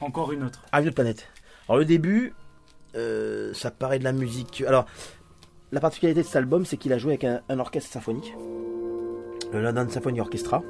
Encore 0.00 0.32
une 0.32 0.44
autre. 0.44 0.64
Ah, 0.72 0.80
une 0.80 0.86
autre 0.86 0.94
planète. 0.94 1.28
Alors, 1.68 1.78
le 1.78 1.84
début, 1.84 2.32
euh, 2.96 3.52
ça 3.54 3.70
paraît 3.70 3.98
de 3.98 4.04
la 4.04 4.12
musique. 4.12 4.62
Alors, 4.66 4.86
la 5.72 5.80
particularité 5.80 6.22
de 6.22 6.26
cet 6.26 6.36
album, 6.36 6.64
c'est 6.66 6.76
qu'il 6.76 6.92
a 6.92 6.98
joué 6.98 7.12
avec 7.12 7.24
un, 7.24 7.40
un 7.48 7.58
orchestre 7.58 7.90
symphonique, 7.92 8.34
le 9.52 9.60
London 9.62 9.86
Symphony 9.88 10.20
Orchestra. 10.20 10.62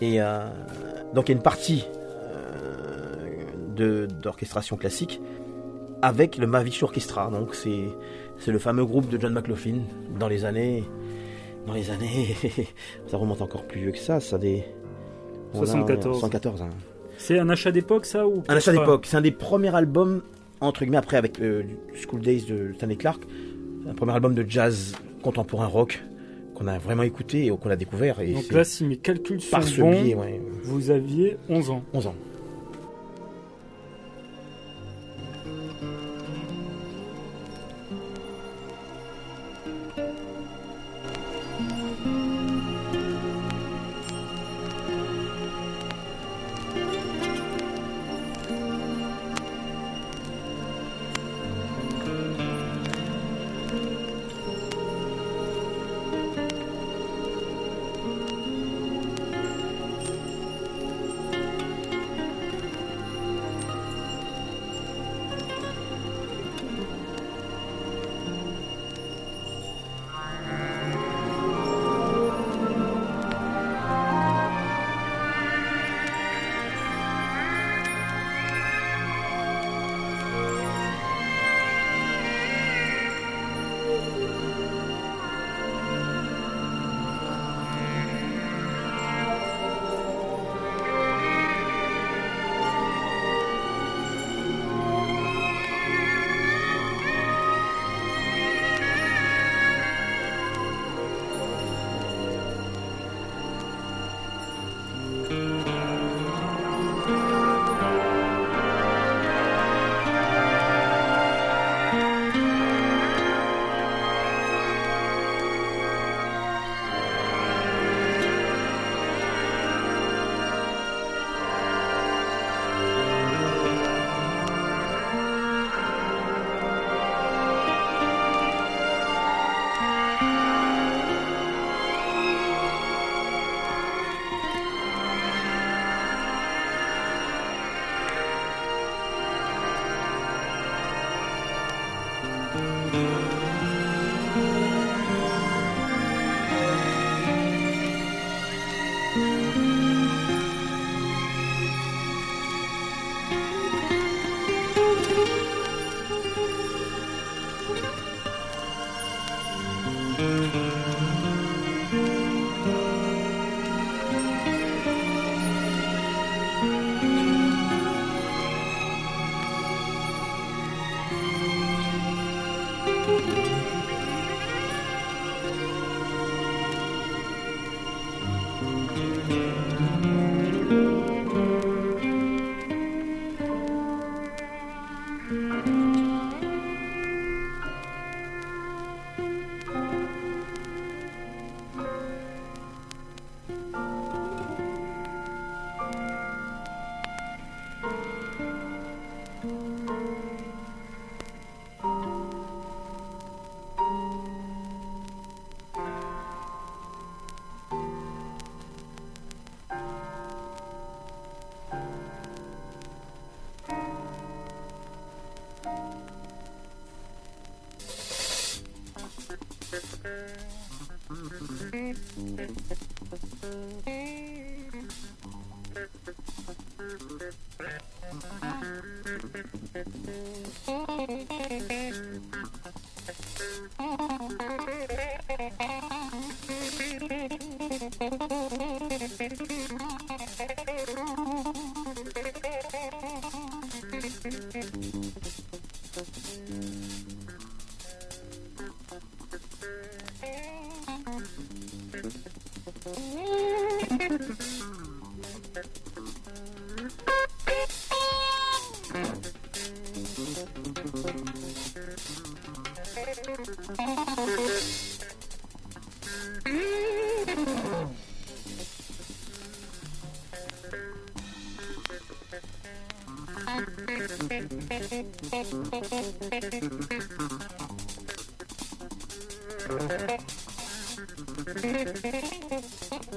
Et 0.00 0.20
euh, 0.20 0.46
donc, 1.14 1.28
il 1.28 1.32
y 1.32 1.34
a 1.34 1.36
une 1.36 1.42
partie 1.42 1.84
euh, 2.52 3.44
de- 3.74 4.06
d'orchestration 4.06 4.76
classique 4.76 5.20
avec 6.02 6.36
le 6.38 6.46
Mavish 6.46 6.82
Orchestra. 6.82 7.30
Donc, 7.30 7.54
c'est 7.54 7.84
c'est 8.38 8.50
le 8.50 8.58
fameux 8.58 8.84
groupe 8.84 9.08
de 9.08 9.20
John 9.20 9.32
McLaughlin 9.32 9.82
dans 10.18 10.26
les 10.28 10.44
années. 10.44 10.84
Dans 11.66 11.74
les 11.74 11.90
années. 11.90 12.34
ça 13.06 13.16
remonte 13.16 13.40
encore 13.42 13.64
plus 13.64 13.80
vieux 13.80 13.92
que 13.92 13.98
ça, 13.98 14.18
ça 14.20 14.38
des. 14.38 14.64
on 15.54 15.62
a- 15.62 15.66
74. 15.66 16.18
74, 16.18 16.62
hein. 16.62 16.70
C'est 17.18 17.38
un 17.38 17.48
achat 17.50 17.70
d'époque, 17.70 18.04
ça 18.06 18.26
ou 18.26 18.42
Un 18.48 18.56
achat 18.56 18.72
d'époque. 18.72 19.06
C'est 19.06 19.16
un 19.16 19.20
des 19.20 19.30
premiers 19.30 19.72
albums, 19.74 20.22
entre 20.62 20.80
guillemets, 20.84 20.96
après 20.98 21.16
avec 21.16 21.40
euh, 21.40 21.62
School 21.94 22.20
Days 22.20 22.44
de 22.48 22.72
Stanley 22.74 22.96
Clark. 22.96 23.22
Un 23.88 23.94
premier 23.94 24.12
album 24.12 24.34
de 24.34 24.44
jazz 24.48 24.94
contemporain 25.22 25.66
rock 25.66 26.02
qu'on 26.54 26.66
a 26.66 26.78
vraiment 26.78 27.02
écouté 27.02 27.46
et 27.46 27.50
qu'on 27.50 27.70
a 27.70 27.76
découvert. 27.76 28.20
Et 28.20 28.32
Donc 28.32 28.50
là, 28.52 28.64
si 28.64 28.84
mes 28.84 28.96
calculs 28.96 29.40
sont 29.40 29.58
bons, 29.78 30.14
ouais, 30.14 30.40
vous 30.64 30.90
aviez 30.90 31.36
11 31.48 31.70
ans. 31.70 31.82
11 31.92 32.06
ans. 32.08 32.14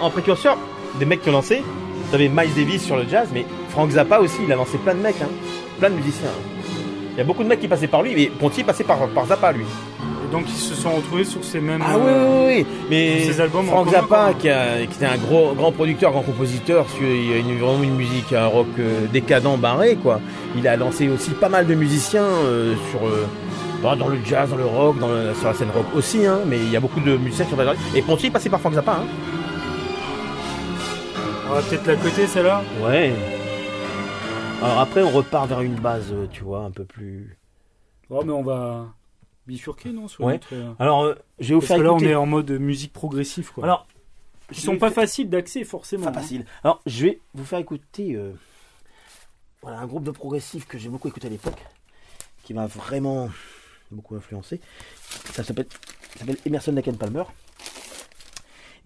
En 0.00 0.10
précurseur 0.10 0.56
des 0.98 1.04
mecs 1.04 1.22
qui 1.22 1.28
ont 1.28 1.32
lancé. 1.32 1.62
T'avais 2.10 2.28
Miles 2.28 2.54
Davis 2.56 2.82
sur 2.84 2.96
le 2.96 3.04
jazz, 3.08 3.28
mais 3.34 3.44
Frank 3.70 3.90
Zappa 3.90 4.18
aussi, 4.20 4.38
il 4.46 4.52
a 4.52 4.56
lancé 4.56 4.78
plein 4.78 4.94
de 4.94 5.00
mecs, 5.00 5.20
hein. 5.22 5.28
plein 5.80 5.90
de 5.90 5.96
musiciens. 5.96 6.28
hein. 6.28 6.64
Il 7.14 7.18
y 7.18 7.20
a 7.20 7.24
beaucoup 7.24 7.42
de 7.42 7.48
mecs 7.48 7.60
qui 7.60 7.66
passaient 7.68 7.86
par 7.88 8.02
lui, 8.02 8.12
mais 8.14 8.26
Ponty 8.26 8.62
passait 8.62 8.84
par, 8.84 8.98
par 9.08 9.26
Zappa 9.26 9.50
lui. 9.52 9.64
Et 9.64 10.32
donc 10.32 10.44
ils 10.48 10.54
se 10.54 10.74
sont 10.74 10.90
retrouvés 10.92 11.24
sur 11.24 11.42
ces 11.44 11.60
mêmes. 11.60 11.82
Ah 11.84 11.94
oui, 11.96 12.02
euh, 12.06 12.46
oui, 12.48 12.54
oui, 12.58 12.66
mais 12.90 13.24
Ces 13.24 13.40
albums 13.40 13.66
Frank 13.66 13.88
Zappa, 13.90 14.34
qui, 14.38 14.48
a- 14.48 14.78
qui 14.86 14.96
était 14.96 15.06
un 15.06 15.16
gros, 15.16 15.52
grand 15.54 15.72
producteur, 15.72 16.12
grand 16.12 16.22
compositeur, 16.22 16.84
parce 16.84 16.96
qu'il 16.98 17.32
a 17.32 17.38
une, 17.38 17.58
vraiment 17.58 17.82
une 17.82 17.96
musique, 17.96 18.32
un 18.32 18.46
rock 18.46 18.66
euh, 18.78 19.06
décadent, 19.12 19.56
barré, 19.58 19.96
quoi. 20.00 20.20
Il 20.56 20.66
a 20.68 20.76
lancé 20.76 21.08
aussi 21.08 21.30
pas 21.30 21.48
mal 21.48 21.66
de 21.66 21.74
musiciens 21.74 22.22
euh, 22.22 22.74
sur, 22.90 23.06
euh, 23.06 23.26
dans, 23.82 23.96
dans 23.96 24.08
le 24.08 24.18
jazz, 24.24 24.48
dans 24.50 24.56
le 24.56 24.64
rock, 24.66 24.98
dans 25.00 25.08
le- 25.08 25.34
sur 25.34 25.48
la 25.48 25.54
scène 25.54 25.70
rock 25.74 25.86
aussi, 25.96 26.24
hein, 26.26 26.38
mais 26.46 26.56
il 26.58 26.70
y 26.70 26.76
a 26.76 26.80
beaucoup 26.80 27.00
de 27.00 27.16
musiciens 27.16 27.46
qui 27.46 27.54
ont 27.54 27.58
Et 27.96 28.02
Ponty 28.02 28.30
passait 28.30 28.48
par 28.50 28.60
Frank 28.60 28.74
Zappa, 28.74 28.92
hein. 29.02 29.06
On 31.56 31.60
va 31.60 31.68
peut-être 31.70 31.86
la 31.86 31.96
côté 31.96 32.26
celle-là. 32.26 32.62
Ouais. 32.82 33.14
Alors 34.62 34.78
après, 34.78 35.02
on 35.02 35.08
repart 35.08 35.48
vers 35.48 35.62
une 35.62 35.76
base, 35.76 36.12
euh, 36.12 36.26
tu 36.30 36.44
vois, 36.44 36.58
un 36.64 36.70
peu 36.70 36.84
plus. 36.84 37.38
Oh, 38.10 38.22
mais 38.26 38.32
on 38.32 38.42
va 38.42 38.92
bifurquer, 39.46 39.88
non 39.90 40.06
sur 40.06 40.24
Ouais. 40.24 40.34
notre, 40.34 40.54
euh, 40.54 40.72
Alors, 40.78 41.04
euh, 41.04 41.14
je 41.38 41.48
vais 41.48 41.54
vous 41.54 41.60
Parce 41.66 41.80
que 41.80 41.82
là, 41.82 41.92
on 41.94 41.96
écouter. 41.96 42.10
est 42.10 42.14
en 42.14 42.26
mode 42.26 42.50
musique 42.50 42.92
progressive, 42.92 43.50
quoi. 43.54 43.64
Alors, 43.64 43.86
Ils 44.50 44.58
sont 44.58 44.76
pas 44.76 44.90
faciles 44.90 45.30
d'accès, 45.30 45.64
forcément. 45.64 46.04
Pas 46.04 46.10
hein. 46.10 46.20
facile. 46.20 46.44
Alors, 46.62 46.82
je 46.84 47.06
vais 47.06 47.20
vous 47.32 47.46
faire 47.46 47.58
écouter 47.58 48.16
euh, 48.16 48.32
voilà, 49.62 49.78
un 49.78 49.86
groupe 49.86 50.04
de 50.04 50.10
progressifs 50.10 50.66
que 50.66 50.76
j'ai 50.76 50.90
beaucoup 50.90 51.08
écouté 51.08 51.28
à 51.28 51.30
l'époque, 51.30 51.64
qui 52.44 52.52
m'a 52.52 52.66
vraiment 52.66 53.30
beaucoup 53.90 54.14
influencé. 54.14 54.60
Ça 55.32 55.42
s'appelle 55.42 55.68
ça 56.12 56.18
s'appelle 56.18 56.36
Emerson 56.44 56.72
Lake 56.72 56.88
and 56.88 56.96
Palmer. 56.96 57.24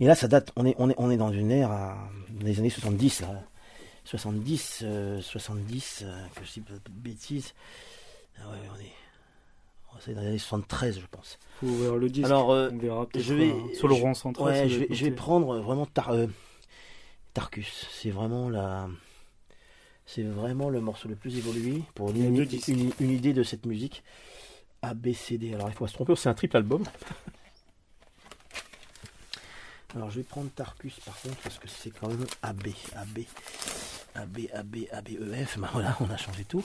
Et 0.01 0.07
là, 0.07 0.15
ça 0.15 0.27
date, 0.29 0.51
on 0.57 0.65
est, 0.67 0.75
on 0.79 0.91
est, 0.91 0.95
on 0.99 1.11
est 1.11 1.17
dans 1.17 1.31
une 1.33 1.51
ère 1.51 1.71
à- 1.71 2.09
des 2.31 2.59
années 2.59 2.71
70, 2.71 3.21
là. 3.21 3.43
70, 4.05 4.81
euh, 4.83 5.21
70, 5.21 6.03
euh, 6.05 6.27
que 6.35 6.45
je 6.45 6.53
dis 6.55 6.61
pas 6.61 6.73
de 6.73 6.81
bêtises. 6.91 7.55
Ah 8.41 8.49
ouais, 8.51 8.57
on 8.75 8.81
est, 8.81 10.15
dans 10.15 10.21
les 10.23 10.29
années 10.29 10.39
73, 10.39 10.99
je 11.01 11.07
pense. 11.11 11.39
Faut 11.61 11.67
ouvrir 11.67 11.97
le 11.97 12.09
disque. 12.09 12.25
Alors, 12.27 12.51
euh, 12.51 12.71
on 12.73 12.79
verra 12.79 13.07
peut-être 13.07 13.23
je 13.23 13.35
vais- 13.35 13.51
euh, 13.51 13.75
sur 13.75 13.89
le 13.89 13.95
je- 13.95 14.03
rang 14.03 14.15
central. 14.15 14.47
Ouais, 14.47 14.69
je 14.69 14.79
vais, 14.81 14.87
je 14.91 15.09
prendre 15.11 15.59
vraiment 15.61 15.85
Tar- 15.87 16.11
euh, 16.13 16.27
Tarkus. 17.35 17.87
C'est 17.93 18.11
vraiment 18.11 18.49
la, 18.49 18.89
c'est 20.07 20.23
vraiment 20.23 20.71
le 20.71 20.81
morceau 20.81 21.09
le 21.09 21.15
plus 21.17 21.37
évolué 21.37 21.83
pour 21.95 22.11
une, 22.11 22.37
une- 22.69 22.93
une 23.01 23.11
idée 23.11 23.35
de 23.35 23.43
cette 23.43 23.67
musique. 23.67 24.03
A 24.83 24.95
B 24.95 25.13
C 25.13 25.37
D. 25.37 25.53
Alors 25.53 25.69
il 25.69 25.75
faut 25.75 25.85
pas 25.85 25.89
se 25.89 25.95
tromper, 25.95 26.17
c'est 26.17 26.31
un 26.31 26.35
triple 26.35 26.57
album. 26.57 26.83
Alors 29.95 30.09
je 30.11 30.17
vais 30.17 30.23
prendre 30.23 30.49
Tarkus 30.51 31.01
par 31.01 31.21
contre 31.21 31.37
parce 31.43 31.59
que 31.59 31.67
c'est 31.69 31.91
quand 31.91 32.09
même 32.09 32.25
A 32.43 32.53
B 32.53 32.69
A 32.95 33.05
B 33.05 33.21
A 34.15 34.25
B 34.25 34.39
A 34.53 34.63
B 34.63 34.77
A 34.93 35.03
B 35.03 35.09
E 35.21 35.45
F. 35.45 35.59
Ben 35.59 35.69
voilà, 35.73 35.97
on 36.01 36.09
a 36.11 36.17
changé 36.17 36.45
tout. 36.45 36.65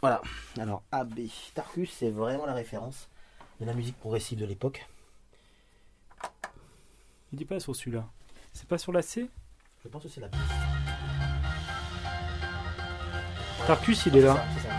Voilà. 0.00 0.20
Alors 0.58 0.82
A 0.90 1.04
B 1.04 1.20
Tarkus, 1.54 1.90
c'est 1.96 2.10
vraiment 2.10 2.46
la 2.46 2.54
référence 2.54 3.08
de 3.60 3.66
la 3.66 3.74
musique 3.74 3.96
progressive 3.98 4.38
de 4.38 4.46
l'époque. 4.46 4.86
Il 7.32 7.38
dit 7.38 7.44
pas 7.44 7.60
sur 7.60 7.76
celui-là. 7.76 8.04
C'est 8.52 8.66
pas 8.66 8.78
sur 8.78 8.92
la 8.92 9.02
C? 9.02 9.30
Je 9.84 9.88
pense 9.88 10.02
que 10.02 10.08
c'est 10.08 10.20
la 10.20 10.28
Tarkus, 13.66 14.06
il 14.06 14.16
est 14.16 14.22
là. 14.22 14.44
C'est 14.54 14.68
ça. 14.68 14.74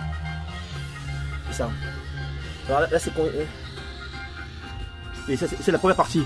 C'est 1.48 1.54
ça. 1.54 1.72
Alors 2.68 2.82
là, 2.82 3.00
c'est 3.00 3.18
euh, 3.18 3.46
C'est 5.36 5.72
la 5.72 5.78
première 5.78 5.96
partie. 5.96 6.24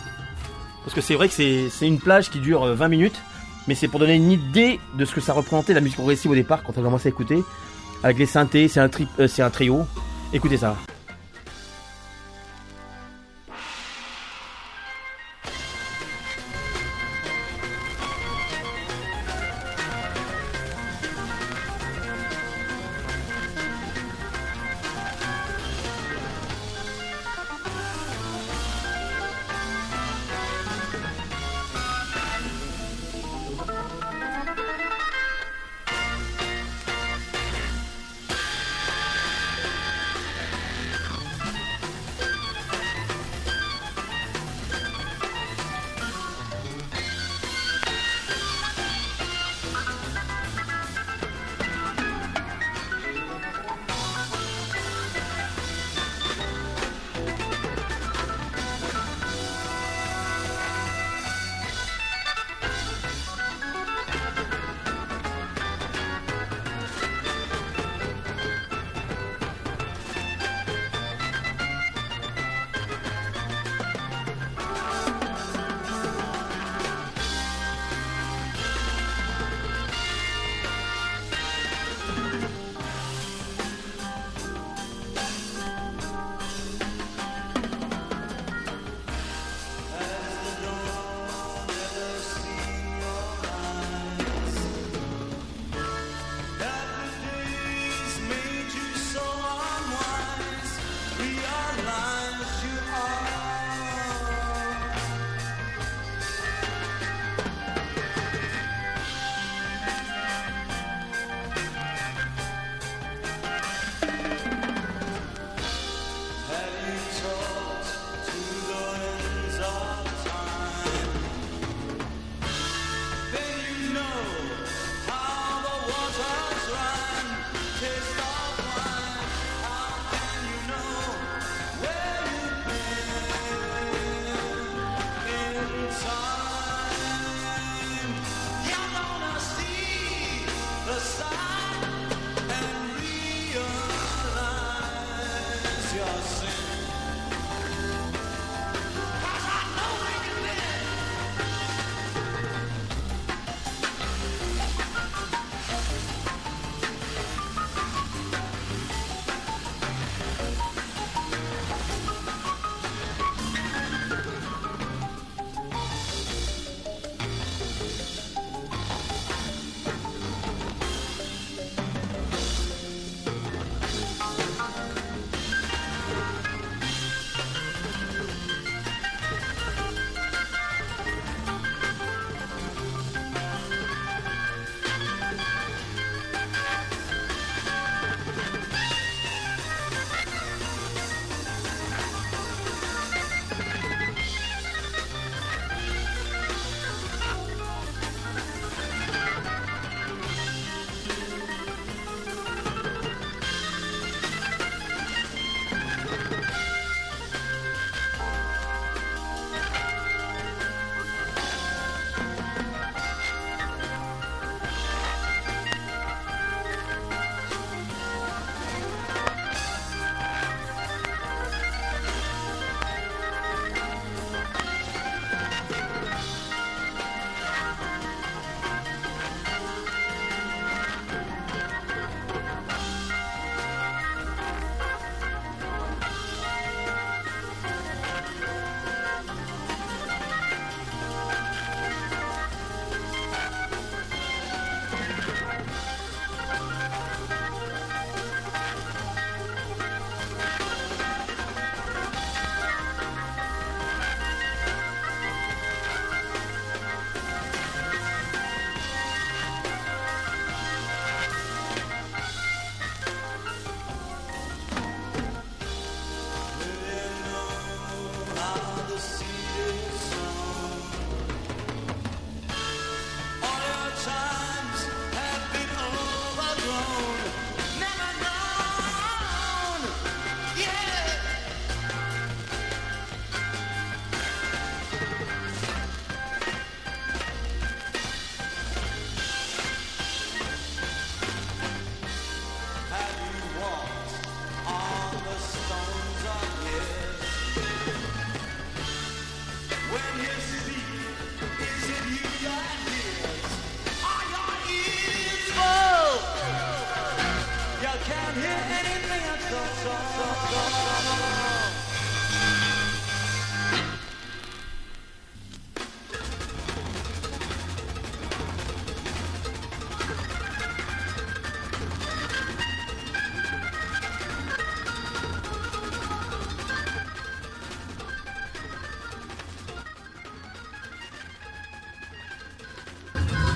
Parce 0.83 0.93
que 0.93 1.01
c'est 1.01 1.15
vrai 1.15 1.29
que 1.29 1.33
c'est 1.33 1.87
une 1.87 1.99
plage 1.99 2.29
qui 2.29 2.39
dure 2.39 2.63
euh, 2.63 2.75
20 2.75 2.87
minutes, 2.89 3.21
mais 3.67 3.75
c'est 3.75 3.87
pour 3.87 3.99
donner 3.99 4.15
une 4.15 4.31
idée 4.31 4.79
de 4.95 5.05
ce 5.05 5.13
que 5.13 5.21
ça 5.21 5.33
représentait 5.33 5.73
la 5.73 5.81
musique 5.81 5.97
progressive 5.97 6.31
au 6.31 6.35
départ 6.35 6.63
quand 6.63 6.77
on 6.77 6.81
commencé 6.83 7.07
à 7.07 7.09
écouter. 7.09 7.43
Avec 8.03 8.17
les 8.17 8.25
synthés, 8.25 8.67
c'est 8.67 8.81
un, 8.81 8.89
euh, 9.19 9.27
c'est 9.27 9.41
un 9.41 9.49
trio. 9.49 9.85
Écoutez 10.33 10.57
ça. 10.57 10.75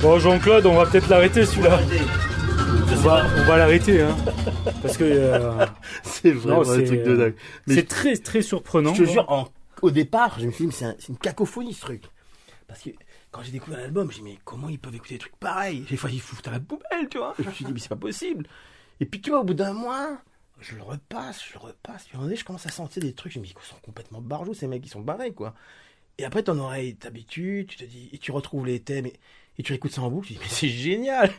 Bon, 0.01 0.19
Jean-Claude, 0.19 0.65
on 0.65 0.75
va 0.75 0.85
peut-être 0.85 1.09
l'arrêter 1.09 1.45
celui-là. 1.45 1.79
On 2.91 2.95
va, 3.01 3.25
on 3.37 3.43
va 3.45 3.57
l'arrêter, 3.57 4.01
hein. 4.01 4.15
Parce 4.81 4.97
que 4.97 5.03
euh, 5.03 5.65
C'est 6.03 6.31
vraiment 6.31 6.63
Non, 6.63 6.69
un 6.69 6.75
c'est, 6.75 6.83
truc 6.85 7.03
de 7.03 7.15
dingue. 7.15 7.35
Mais 7.67 7.75
c'est 7.75 7.87
très 7.87 8.15
très 8.17 8.41
surprenant. 8.41 8.93
Je 8.93 9.03
te 9.05 9.09
jure, 9.09 9.29
en- 9.31 9.47
au 9.81 9.91
départ, 9.91 10.39
je 10.39 10.45
me 10.45 10.51
suis 10.51 10.63
dit, 10.63 10.67
mais 10.67 10.73
c'est 10.73 10.85
un- 10.85 10.95
c'est 10.99 11.09
une 11.09 11.17
cacophonie 11.17 11.73
ce 11.73 11.81
truc. 11.81 12.03
Parce 12.67 12.81
que 12.81 12.89
quand 13.31 13.41
j'ai 13.43 13.51
découvert 13.51 13.79
l'album, 13.79 14.09
j'ai 14.11 14.17
dit, 14.19 14.23
mais 14.23 14.37
comment 14.45 14.69
ils 14.69 14.79
peuvent 14.79 14.95
écouter 14.95 15.15
des 15.15 15.19
trucs 15.19 15.35
pareils? 15.37 15.85
J'ai 15.89 15.97
failli 15.97 16.19
foutre 16.19 16.49
à 16.49 16.53
la 16.53 16.59
poubelle, 16.59 17.07
tu 17.09 17.17
vois. 17.17 17.33
Je 17.39 17.47
me 17.47 17.51
suis 17.51 17.65
dit, 17.65 17.73
mais 17.73 17.79
c'est 17.79 17.89
pas 17.89 17.95
possible. 17.95 18.47
Et 18.99 19.05
puis, 19.05 19.21
tu 19.21 19.29
vois, 19.31 19.39
au 19.41 19.43
bout 19.43 19.53
d'un 19.53 19.73
mois, 19.73 20.17
je 20.59 20.75
le 20.75 20.83
repasse, 20.83 21.43
je 21.47 21.53
le 21.53 21.59
repasse. 21.59 22.03
Puis 22.05 22.11
un 22.13 22.17
moment 22.17 22.27
donné, 22.27 22.35
je 22.37 22.45
commence 22.45 22.65
à 22.65 22.69
sentir 22.69 23.01
des 23.01 23.13
trucs. 23.13 23.33
Je 23.33 23.39
me 23.39 23.45
dis, 23.45 23.53
ils 23.59 23.67
sont 23.67 23.75
complètement 23.83 24.21
barjots, 24.21 24.53
ces 24.53 24.67
mecs, 24.67 24.85
ils 24.85 24.89
sont 24.89 25.01
barrés, 25.01 25.31
quoi. 25.33 25.53
Et 26.19 26.25
après, 26.25 26.43
ton 26.43 26.57
oreille 26.59 26.95
t'habitues, 26.95 27.65
tu 27.69 27.77
te 27.77 27.83
dis, 27.85 28.09
et 28.11 28.17
tu 28.17 28.31
retrouves 28.31 28.65
les 28.65 28.79
thèmes, 28.79 29.05
et, 29.05 29.13
et 29.59 29.63
tu 29.63 29.73
écoutes 29.73 29.91
ça 29.91 30.01
en 30.01 30.09
boucle, 30.11 30.27
tu 30.27 30.33
dis, 30.33 30.39
mais 30.41 30.47
c'est 30.49 30.67
génial 30.69 31.31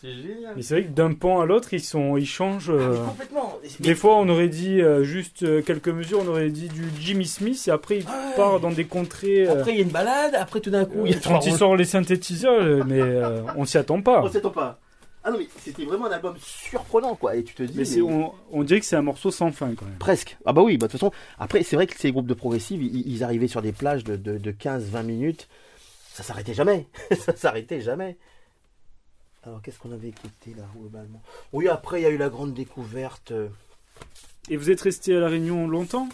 C'est 0.00 0.12
génial 0.12 0.52
Mais 0.56 0.62
c'est 0.62 0.74
vrai 0.74 0.84
que 0.84 0.92
d'un 0.94 1.14
pan 1.14 1.40
à 1.40 1.46
l'autre, 1.46 1.72
ils 1.72 1.80
sont, 1.82 2.16
ils 2.16 2.26
changent. 2.26 2.70
Ah, 2.70 2.76
mais 2.76 2.82
euh, 2.84 3.04
Complètement 3.06 3.58
Des 3.80 3.94
fois, 3.94 4.16
on 4.18 4.28
aurait 4.28 4.48
dit 4.48 4.80
euh, 4.82 5.02
juste 5.02 5.42
euh, 5.44 5.62
quelques 5.62 5.88
mesures, 5.88 6.20
on 6.24 6.28
aurait 6.28 6.50
dit 6.50 6.68
du 6.68 6.84
Jimmy 7.00 7.26
Smith, 7.26 7.62
et 7.66 7.70
après, 7.70 7.98
il 7.98 8.04
Ouais. 8.04 8.36
part 8.36 8.60
dans 8.60 8.70
des 8.70 8.84
contrées. 8.84 9.48
euh, 9.48 9.52
Après, 9.60 9.72
il 9.72 9.76
y 9.76 9.80
a 9.80 9.82
une 9.82 9.88
balade, 9.90 10.34
après, 10.34 10.60
tout 10.60 10.70
d'un 10.70 10.84
coup, 10.84 11.06
il 11.06 11.12
y 11.12 11.16
a 11.16 11.20
trois 11.20 11.38
quand 11.38 11.46
il 11.46 11.54
sort 11.54 11.74
les 11.76 11.84
synthétiseurs, 11.86 12.60
euh, 12.60 12.82
mais 12.86 13.00
euh, 13.00 13.40
on 13.56 13.64
s'y 13.64 13.78
attend 13.78 14.02
pas. 14.02 14.22
On 14.22 14.30
s'attend 14.30 14.50
pas. 14.50 14.78
Ah 15.26 15.30
non, 15.30 15.38
mais 15.38 15.46
c'était 15.58 15.86
vraiment 15.86 16.04
un 16.04 16.10
album 16.12 16.34
surprenant, 16.38 17.14
quoi. 17.14 17.34
Et 17.34 17.42
tu 17.44 17.54
te 17.54 17.62
dis. 17.62 17.72
Mais 17.78 17.86
c'est- 17.86 18.02
on, 18.02 18.34
on 18.52 18.62
dirait 18.62 18.80
que 18.80 18.84
c'est 18.84 18.96
un 18.96 19.00
morceau 19.00 19.30
sans 19.30 19.52
fin 19.52 19.74
quand 19.74 19.86
même. 19.86 19.94
Presque. 19.98 20.36
Ah 20.44 20.52
bah 20.52 20.60
oui, 20.60 20.76
bah, 20.76 20.86
de 20.86 20.92
toute 20.92 21.00
façon. 21.00 21.12
Après, 21.38 21.62
c'est 21.62 21.76
vrai 21.76 21.86
que 21.86 21.98
ces 21.98 22.12
groupes 22.12 22.26
de 22.26 22.34
progressives, 22.34 22.82
ils, 22.82 23.10
ils 23.10 23.24
arrivaient 23.24 23.48
sur 23.48 23.62
des 23.62 23.72
plages 23.72 24.04
de, 24.04 24.16
de, 24.16 24.52
15-20 24.52 25.02
minutes. 25.02 25.48
Ça 26.14 26.22
s'arrêtait 26.22 26.54
jamais. 26.54 26.86
ça 27.18 27.34
s'arrêtait 27.34 27.80
jamais. 27.80 28.16
Alors, 29.42 29.60
qu'est-ce 29.60 29.80
qu'on 29.80 29.90
avait 29.90 30.10
écouté 30.10 30.54
là, 30.56 30.62
globalement? 30.76 31.20
Oui, 31.52 31.66
après, 31.66 32.00
il 32.00 32.04
y 32.04 32.06
a 32.06 32.10
eu 32.10 32.16
la 32.16 32.28
grande 32.28 32.54
découverte. 32.54 33.32
euh, 33.32 33.48
Et 34.48 34.56
vous 34.56 34.70
êtes 34.70 34.80
resté 34.80 35.16
à 35.16 35.18
La 35.18 35.28
Réunion 35.28 35.66
longtemps? 35.66 36.08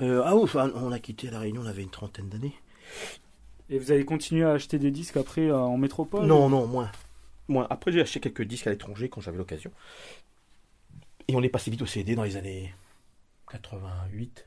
Euh, 0.00 0.22
ah, 0.24 0.34
ouf, 0.34 0.56
ah, 0.56 0.68
on 0.74 0.90
a 0.90 0.98
quitté 0.98 1.30
La 1.30 1.38
Réunion, 1.38 1.62
on 1.62 1.66
avait 1.66 1.84
une 1.84 1.88
trentaine 1.90 2.28
d'années. 2.28 2.54
Et 3.70 3.78
vous 3.78 3.92
avez 3.92 4.04
continué 4.04 4.42
à 4.44 4.50
acheter 4.50 4.80
des 4.80 4.90
disques 4.90 5.16
après 5.16 5.42
euh, 5.42 5.56
en 5.56 5.76
métropole? 5.76 6.26
Non, 6.26 6.48
non, 6.48 6.66
moins. 6.66 6.90
Moins. 7.46 7.68
Après, 7.70 7.92
j'ai 7.92 8.00
acheté 8.00 8.18
quelques 8.18 8.42
disques 8.42 8.66
à 8.66 8.70
l'étranger 8.70 9.08
quand 9.08 9.20
j'avais 9.20 9.38
l'occasion. 9.38 9.70
Et 11.28 11.36
on 11.36 11.42
est 11.44 11.48
passé 11.48 11.70
vite 11.70 11.82
au 11.82 11.86
CD 11.86 12.16
dans 12.16 12.24
les 12.24 12.34
années 12.34 12.74
88. 13.52 14.46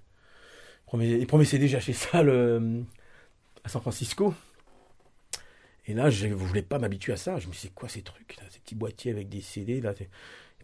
Premier, 0.85 1.17
les 1.17 1.25
premiers 1.25 1.45
CD, 1.45 1.69
j'ai 1.69 1.77
acheté 1.77 1.93
ça 1.93 2.23
le- 2.23 2.83
à 3.63 3.69
San 3.69 3.81
Francisco. 3.81 4.33
Et 5.91 5.93
là, 5.93 6.09
je 6.09 6.25
ne 6.25 6.33
voulais 6.33 6.61
pas 6.61 6.79
m'habituer 6.79 7.11
à 7.11 7.17
ça. 7.17 7.37
Je 7.37 7.49
me 7.49 7.51
suis 7.51 7.67
dit, 7.67 7.73
quoi 7.73 7.89
ces 7.89 8.01
trucs, 8.01 8.37
là, 8.37 8.43
ces 8.49 8.59
petits 8.59 8.75
boîtiers 8.75 9.11
avec 9.11 9.27
des 9.27 9.41
CD 9.41 9.81
là, 9.81 9.91
Et 9.99 10.07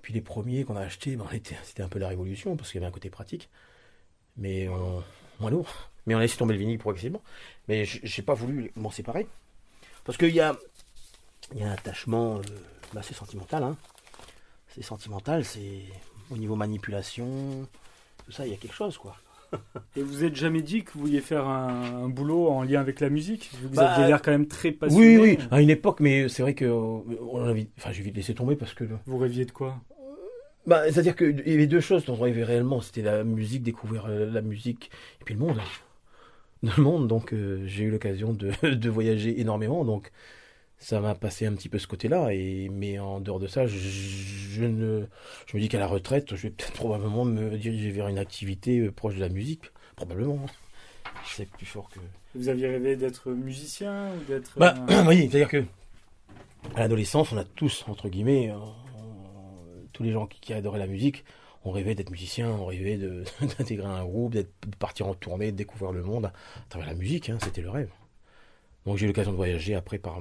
puis 0.02 0.14
les 0.14 0.22
premiers 0.22 0.64
qu'on 0.64 0.78
a 0.78 0.82
achetés, 0.82 1.18
ben, 1.18 1.28
c'était 1.64 1.84
un 1.84 1.90
peu 1.90 2.00
la 2.00 2.08
révolution 2.08 2.56
parce 2.56 2.72
qu'il 2.72 2.80
y 2.80 2.82
avait 2.82 2.88
un 2.88 2.94
côté 2.94 3.10
pratique. 3.10 3.50
Mais 4.38 4.70
on- 4.70 5.04
moins 5.42 5.52
lourd. 5.52 5.68
Mais 6.06 6.16
on 6.16 6.20
a 6.20 6.22
laissé 6.22 6.38
tomber 6.38 6.54
le 6.54 6.62
vinyle 6.62 6.78
progressivement. 6.78 7.22
Mais 7.68 7.84
j'ai 7.84 8.22
pas 8.22 8.36
voulu 8.36 8.72
m'en 8.78 8.90
séparer. 8.90 9.28
Parce 10.06 10.18
qu'il 10.18 10.34
y 10.34 10.40
a, 10.40 10.56
y 11.56 11.62
a 11.64 11.68
un 11.68 11.74
attachement 11.74 12.38
euh, 12.38 12.42
bah, 12.94 13.02
c'est 13.04 13.14
sentimental. 13.14 13.64
Hein. 13.64 13.76
C'est 14.70 14.82
sentimental, 14.82 15.44
c'est 15.44 15.84
au 16.32 16.38
niveau 16.38 16.56
manipulation, 16.56 17.68
tout 18.24 18.32
ça, 18.32 18.46
il 18.48 18.52
y 18.52 18.54
a 18.54 18.58
quelque 18.58 18.76
chose 18.76 18.98
quoi. 18.98 19.18
Et 19.96 20.02
vous 20.02 20.24
êtes 20.24 20.36
jamais 20.36 20.62
dit 20.62 20.84
que 20.84 20.92
vous 20.94 21.02
vouliez 21.02 21.22
faire 21.22 21.48
un, 21.48 22.04
un 22.04 22.10
boulot 22.10 22.48
en 22.50 22.64
lien 22.64 22.80
avec 22.82 23.00
la 23.00 23.10
musique? 23.10 23.50
Vous 23.62 23.76
Bah, 23.76 23.94
aviez 23.94 24.08
l'air 24.08 24.22
quand 24.22 24.32
même 24.32 24.48
très 24.48 24.72
passionné. 24.72 25.18
Oui, 25.18 25.38
oui, 25.38 25.38
à 25.52 25.62
une 25.62 25.70
époque, 25.70 26.00
mais 26.00 26.30
c'est 26.30 26.44
vrai 26.44 26.54
que 26.54 26.66
euh, 26.66 26.72
on 27.32 27.44
a 27.44 27.54
vite- 27.54 27.72
enfin, 27.78 27.92
j'ai 27.92 28.04
vite 28.04 28.16
laissé 28.16 28.34
tomber 28.34 28.56
parce 28.56 28.74
que. 28.74 28.84
Vous 29.06 29.18
rêviez 29.18 29.46
de 29.46 29.52
quoi? 29.52 29.78
Bah, 30.66 30.84
c'est-à-dire 30.92 31.16
qu'il 31.16 31.42
y 31.48 31.54
avait 31.54 31.68
deux 31.68 31.80
choses 31.80 32.06
dont 32.06 32.14
on 32.14 32.22
rêvait 32.22 32.44
réellement. 32.44 32.82
C'était 32.82 33.02
la 33.02 33.24
musique, 33.24 33.64
découvrir 33.64 34.06
euh, 34.08 34.30
la 34.30 34.42
musique, 34.42 34.92
et 35.22 35.24
puis 35.24 35.34
le 35.34 35.40
monde. 35.40 35.58
Le 36.64 36.82
monde, 36.82 37.08
donc 37.08 37.34
euh, 37.34 37.62
j'ai 37.66 37.84
eu 37.86 37.92
l'occasion 37.92 38.34
de, 38.34 38.52
de 38.76 38.90
voyager 38.90 39.40
énormément, 39.40 39.86
donc 39.86 40.12
ça 40.80 41.00
m'a 41.00 41.16
passé 41.16 41.46
un 41.46 41.54
petit 41.54 41.70
peu 41.70 41.80
ce 41.80 41.88
côté-là. 41.88 42.34
Et 42.34 42.70
mais 42.70 43.00
en 43.00 43.20
dehors 43.20 43.40
de 43.40 43.48
ça, 43.48 43.66
je, 43.68 43.78
je 43.78 44.64
ne, 44.64 45.06
je 45.48 45.58
me 45.58 45.62
dis 45.62 45.70
qu'à 45.70 45.80
la 45.80 45.88
retraite, 45.88 46.36
je 46.36 46.44
vais 46.44 46.50
peut-être 46.52 46.74
probablement 46.74 47.26
me 47.26 47.58
diriger 47.58 47.92
vers 47.92 48.08
une 48.08 48.20
activité 48.20 48.80
euh, 48.80 48.92
proche 48.92 49.16
de 49.16 49.20
la 49.22 49.30
musique, 49.30 49.72
probablement. 49.96 50.46
C'est 51.26 51.50
plus 51.50 51.66
fort 51.66 51.90
que. 51.90 52.00
Vous 52.36 52.50
aviez 52.50 52.68
rêvé 52.68 52.96
d'être 52.96 53.32
musicien 53.32 54.12
ou 54.14 54.24
d'être. 54.28 54.58
Bah, 54.60 54.76
euh, 54.90 55.04
oui, 55.08 55.28
c'est-à-dire 55.30 55.50
que 55.50 55.64
à 56.76 56.80
l'adolescence, 56.82 57.32
on 57.32 57.38
a 57.38 57.44
tous, 57.46 57.86
entre 57.88 58.10
guillemets, 58.10 58.52
euh, 58.52 58.56
on- 58.56 59.88
tous 59.94 60.04
les 60.04 60.12
gens 60.12 60.28
qui, 60.28 60.40
qui 60.40 60.54
adoraient 60.54 60.80
la 60.80 60.88
musique, 60.88 61.24
on 61.64 61.72
rêvait 61.72 61.96
d'être 61.96 62.12
musicien, 62.12 62.50
on 62.52 62.66
rêvait 62.66 62.98
d'intégrer 63.58 63.88
un 63.88 64.04
groupe, 64.06 64.34
d'être- 64.34 64.54
de 64.68 64.76
partir 64.76 65.08
en 65.08 65.14
tournée, 65.16 65.52
de 65.52 65.58
découvrir 65.58 65.92
le 65.92 66.04
monde 66.04 66.26
à 66.28 66.34
travers 66.70 66.88
la 66.88 66.94
musique, 66.96 67.30
hein, 67.30 67.38
c'était 67.42 67.62
le 67.62 67.70
rêve. 67.70 67.90
Donc 68.86 68.98
j'ai 68.98 69.06
eu 69.06 69.08
l'occasion 69.08 69.32
de 69.32 69.38
voyager 69.38 69.76
après 69.76 69.98
par, 69.98 70.20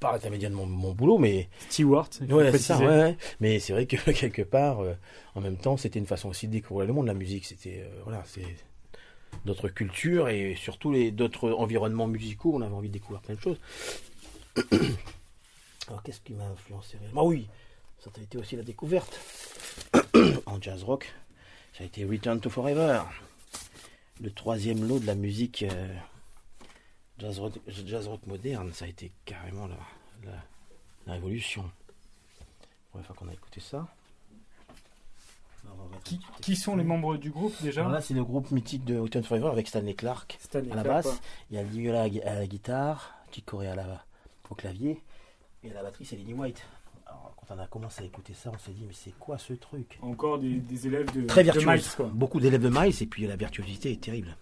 par 0.00 0.12
l'intermédiaire 0.12 0.50
de 0.50 0.54
mon, 0.54 0.66
mon 0.66 0.92
boulot, 0.92 1.18
mais 1.18 1.48
Stewart, 1.68 2.08
ouais, 2.28 2.52
c'est 2.52 2.58
ça, 2.58 2.78
ouais. 2.78 3.16
mais 3.40 3.58
c'est 3.58 3.72
vrai 3.72 3.86
que 3.86 3.96
quelque 4.12 4.42
part, 4.42 4.80
euh, 4.80 4.94
en 5.34 5.40
même 5.40 5.56
temps, 5.56 5.76
c'était 5.76 5.98
une 5.98 6.06
façon 6.06 6.28
aussi 6.28 6.46
de 6.46 6.52
découvrir 6.52 6.86
le 6.86 6.92
monde. 6.92 7.06
La 7.06 7.14
musique, 7.14 7.46
c'était 7.46 7.82
euh, 7.84 8.00
voilà, 8.04 8.22
c'est 8.26 8.56
d'autres 9.44 9.68
cultures 9.68 10.28
et 10.28 10.54
surtout 10.56 10.90
les 10.92 11.10
d'autres 11.10 11.50
environnements 11.50 12.06
musicaux. 12.06 12.52
On 12.54 12.62
avait 12.62 12.74
envie 12.74 12.88
de 12.88 12.94
découvrir 12.94 13.22
plein 13.22 13.34
de 13.34 13.40
choses. 13.40 13.58
Alors, 15.88 16.02
qu'est-ce 16.02 16.20
qui 16.20 16.32
m'a 16.32 16.46
influencé 16.46 16.98
réellement? 16.98 17.22
Ah 17.22 17.24
oui, 17.24 17.46
ça 17.98 18.10
a 18.16 18.20
été 18.20 18.38
aussi 18.38 18.56
la 18.56 18.62
découverte 18.62 19.20
en 20.46 20.60
jazz 20.60 20.82
rock. 20.82 21.12
Ça 21.72 21.84
a 21.84 21.86
été 21.86 22.04
Return 22.04 22.40
to 22.40 22.48
Forever, 22.48 23.02
le 24.22 24.30
troisième 24.30 24.86
lot 24.88 24.98
de 24.98 25.06
la 25.06 25.14
musique 25.14 25.62
euh, 25.62 25.94
jazz, 27.18 27.38
rock, 27.38 27.54
jazz 27.68 28.06
rock 28.08 28.26
moderne. 28.26 28.72
Ça 28.72 28.84
a 28.84 28.88
été 28.88 29.10
carrément 29.24 29.66
la, 29.66 29.76
la, 30.24 30.36
la 31.06 31.12
révolution. 31.14 31.70
Première 32.90 33.06
fois 33.06 33.16
qu'on 33.16 33.28
a 33.28 33.32
écouté 33.32 33.60
ça. 33.60 33.86
Alors, 35.64 35.90
Qui, 36.40 36.54
sont 36.54 36.76
les 36.76 36.84
membres 36.84 37.16
du 37.16 37.30
groupe 37.30 37.52
déjà 37.60 37.80
alors 37.80 37.92
là, 37.92 38.00
c'est 38.00 38.14
le 38.14 38.22
groupe 38.22 38.52
mythique 38.52 38.84
de 38.84 39.04
to 39.08 39.20
Forever 39.22 39.48
avec 39.48 39.66
Stanley 39.66 39.94
Clark 39.94 40.38
Stanley 40.40 40.70
à 40.70 40.76
la 40.76 40.82
Clark, 40.84 41.04
basse. 41.04 41.20
Il 41.50 41.56
y 41.56 41.58
a 41.58 41.64
Lee 41.64 41.88
à 41.88 41.92
la, 41.92 42.30
à 42.30 42.34
la 42.34 42.46
guitare, 42.46 43.14
Chick 43.32 43.44
Corea 43.44 43.72
à 43.72 43.74
la, 43.74 44.04
au 44.48 44.54
clavier. 44.54 45.02
Et 45.64 45.70
à 45.72 45.74
la 45.74 45.82
batterie, 45.82 46.04
c'est 46.04 46.14
Lenny 46.14 46.34
White. 46.34 46.64
Alors, 47.04 47.34
quand 47.36 47.52
on 47.54 47.58
a 47.58 47.66
commencé 47.66 48.02
à 48.02 48.04
écouter 48.04 48.32
ça, 48.32 48.52
on 48.54 48.58
s'est 48.58 48.70
dit, 48.70 48.84
mais 48.86 48.94
c'est 48.94 49.18
quoi 49.18 49.38
ce 49.38 49.54
truc? 49.54 49.98
Encore 50.02 50.38
des, 50.38 50.54
des 50.54 50.86
élèves 50.86 51.12
de, 51.12 51.26
Très 51.26 51.42
de 51.42 51.50
virtuose. 51.50 51.66
Miles, 51.66 51.82
quoi. 51.96 52.06
Beaucoup 52.14 52.38
d'élèves 52.38 52.62
de 52.62 52.68
Miles, 52.70 53.02
et 53.02 53.06
puis 53.06 53.26
la 53.26 53.34
virtuosité 53.34 53.90
est 53.90 54.00
terrible. 54.00 54.36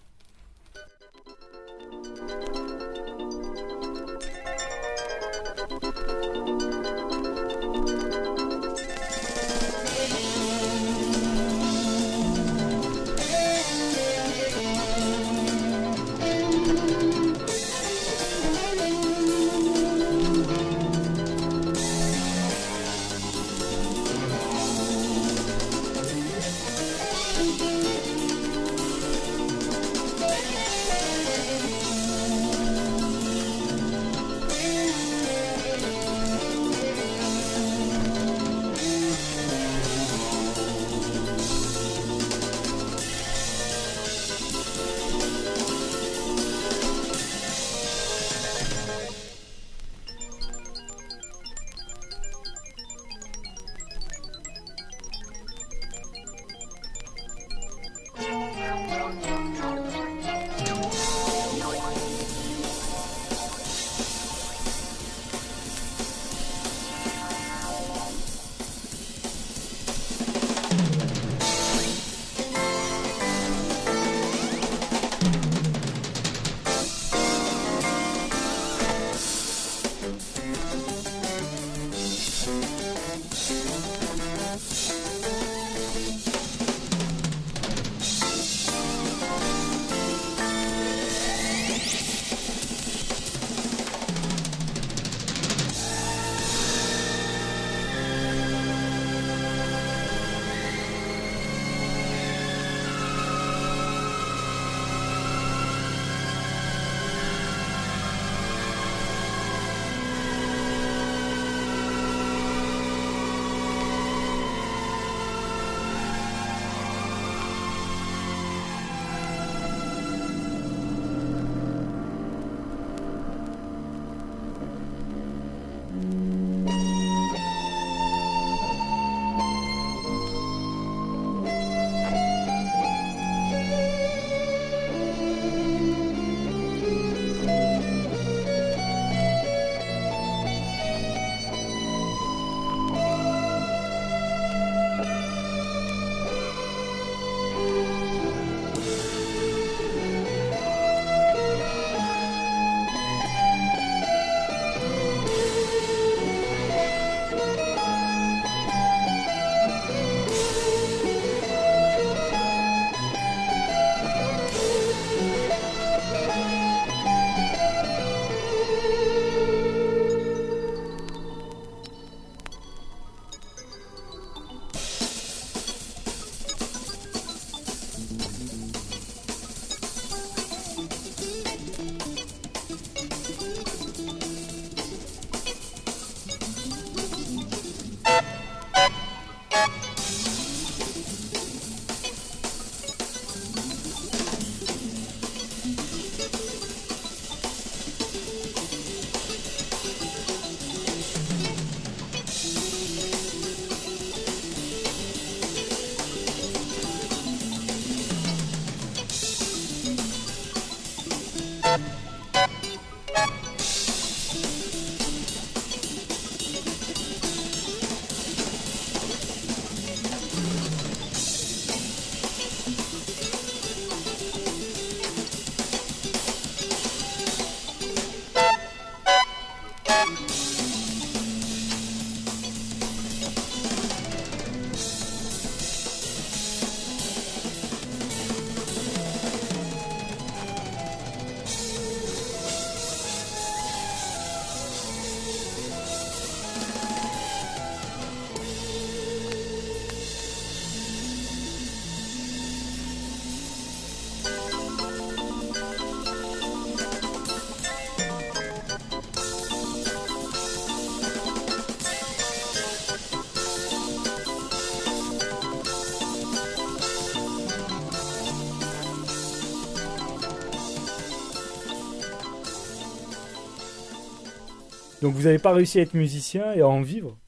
Donc 275.05 275.13
vous 275.15 275.25
n'avez 275.25 275.39
pas 275.39 275.53
réussi 275.53 275.79
à 275.79 275.83
être 275.83 275.93
musicien 275.93 276.53
et 276.55 276.63
à 276.63 276.67
en 276.69 276.81
vivre. 276.81 277.19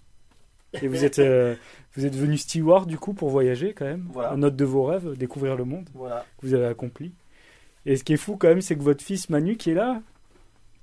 Et 0.81 0.89
vous 0.89 1.05
êtes, 1.05 1.19
euh, 1.19 1.55
vous 1.95 2.07
êtes 2.07 2.13
devenu 2.15 2.39
steward 2.39 2.89
du 2.89 2.97
coup 2.97 3.13
pour 3.13 3.29
voyager 3.29 3.75
quand 3.75 3.85
même. 3.85 4.09
Voilà. 4.13 4.33
En 4.33 4.39
note 4.39 4.57
de 4.57 4.65
vos 4.65 4.85
rêves, 4.85 5.15
découvrir 5.17 5.57
le 5.57 5.65
monde 5.67 5.89
Voilà. 5.95 6.25
que 6.39 6.47
vous 6.47 6.55
avez 6.55 6.65
accompli. 6.65 7.13
Et 7.85 7.97
ce 7.97 8.03
qui 8.05 8.15
est 8.15 8.17
fou 8.17 8.37
quand 8.39 8.49
même, 8.49 8.63
c'est 8.63 8.77
que 8.77 8.83
votre 8.83 9.05
fils 9.05 9.29
Manu 9.29 9.57
qui 9.59 9.71
est 9.73 9.75
là, 9.75 10.01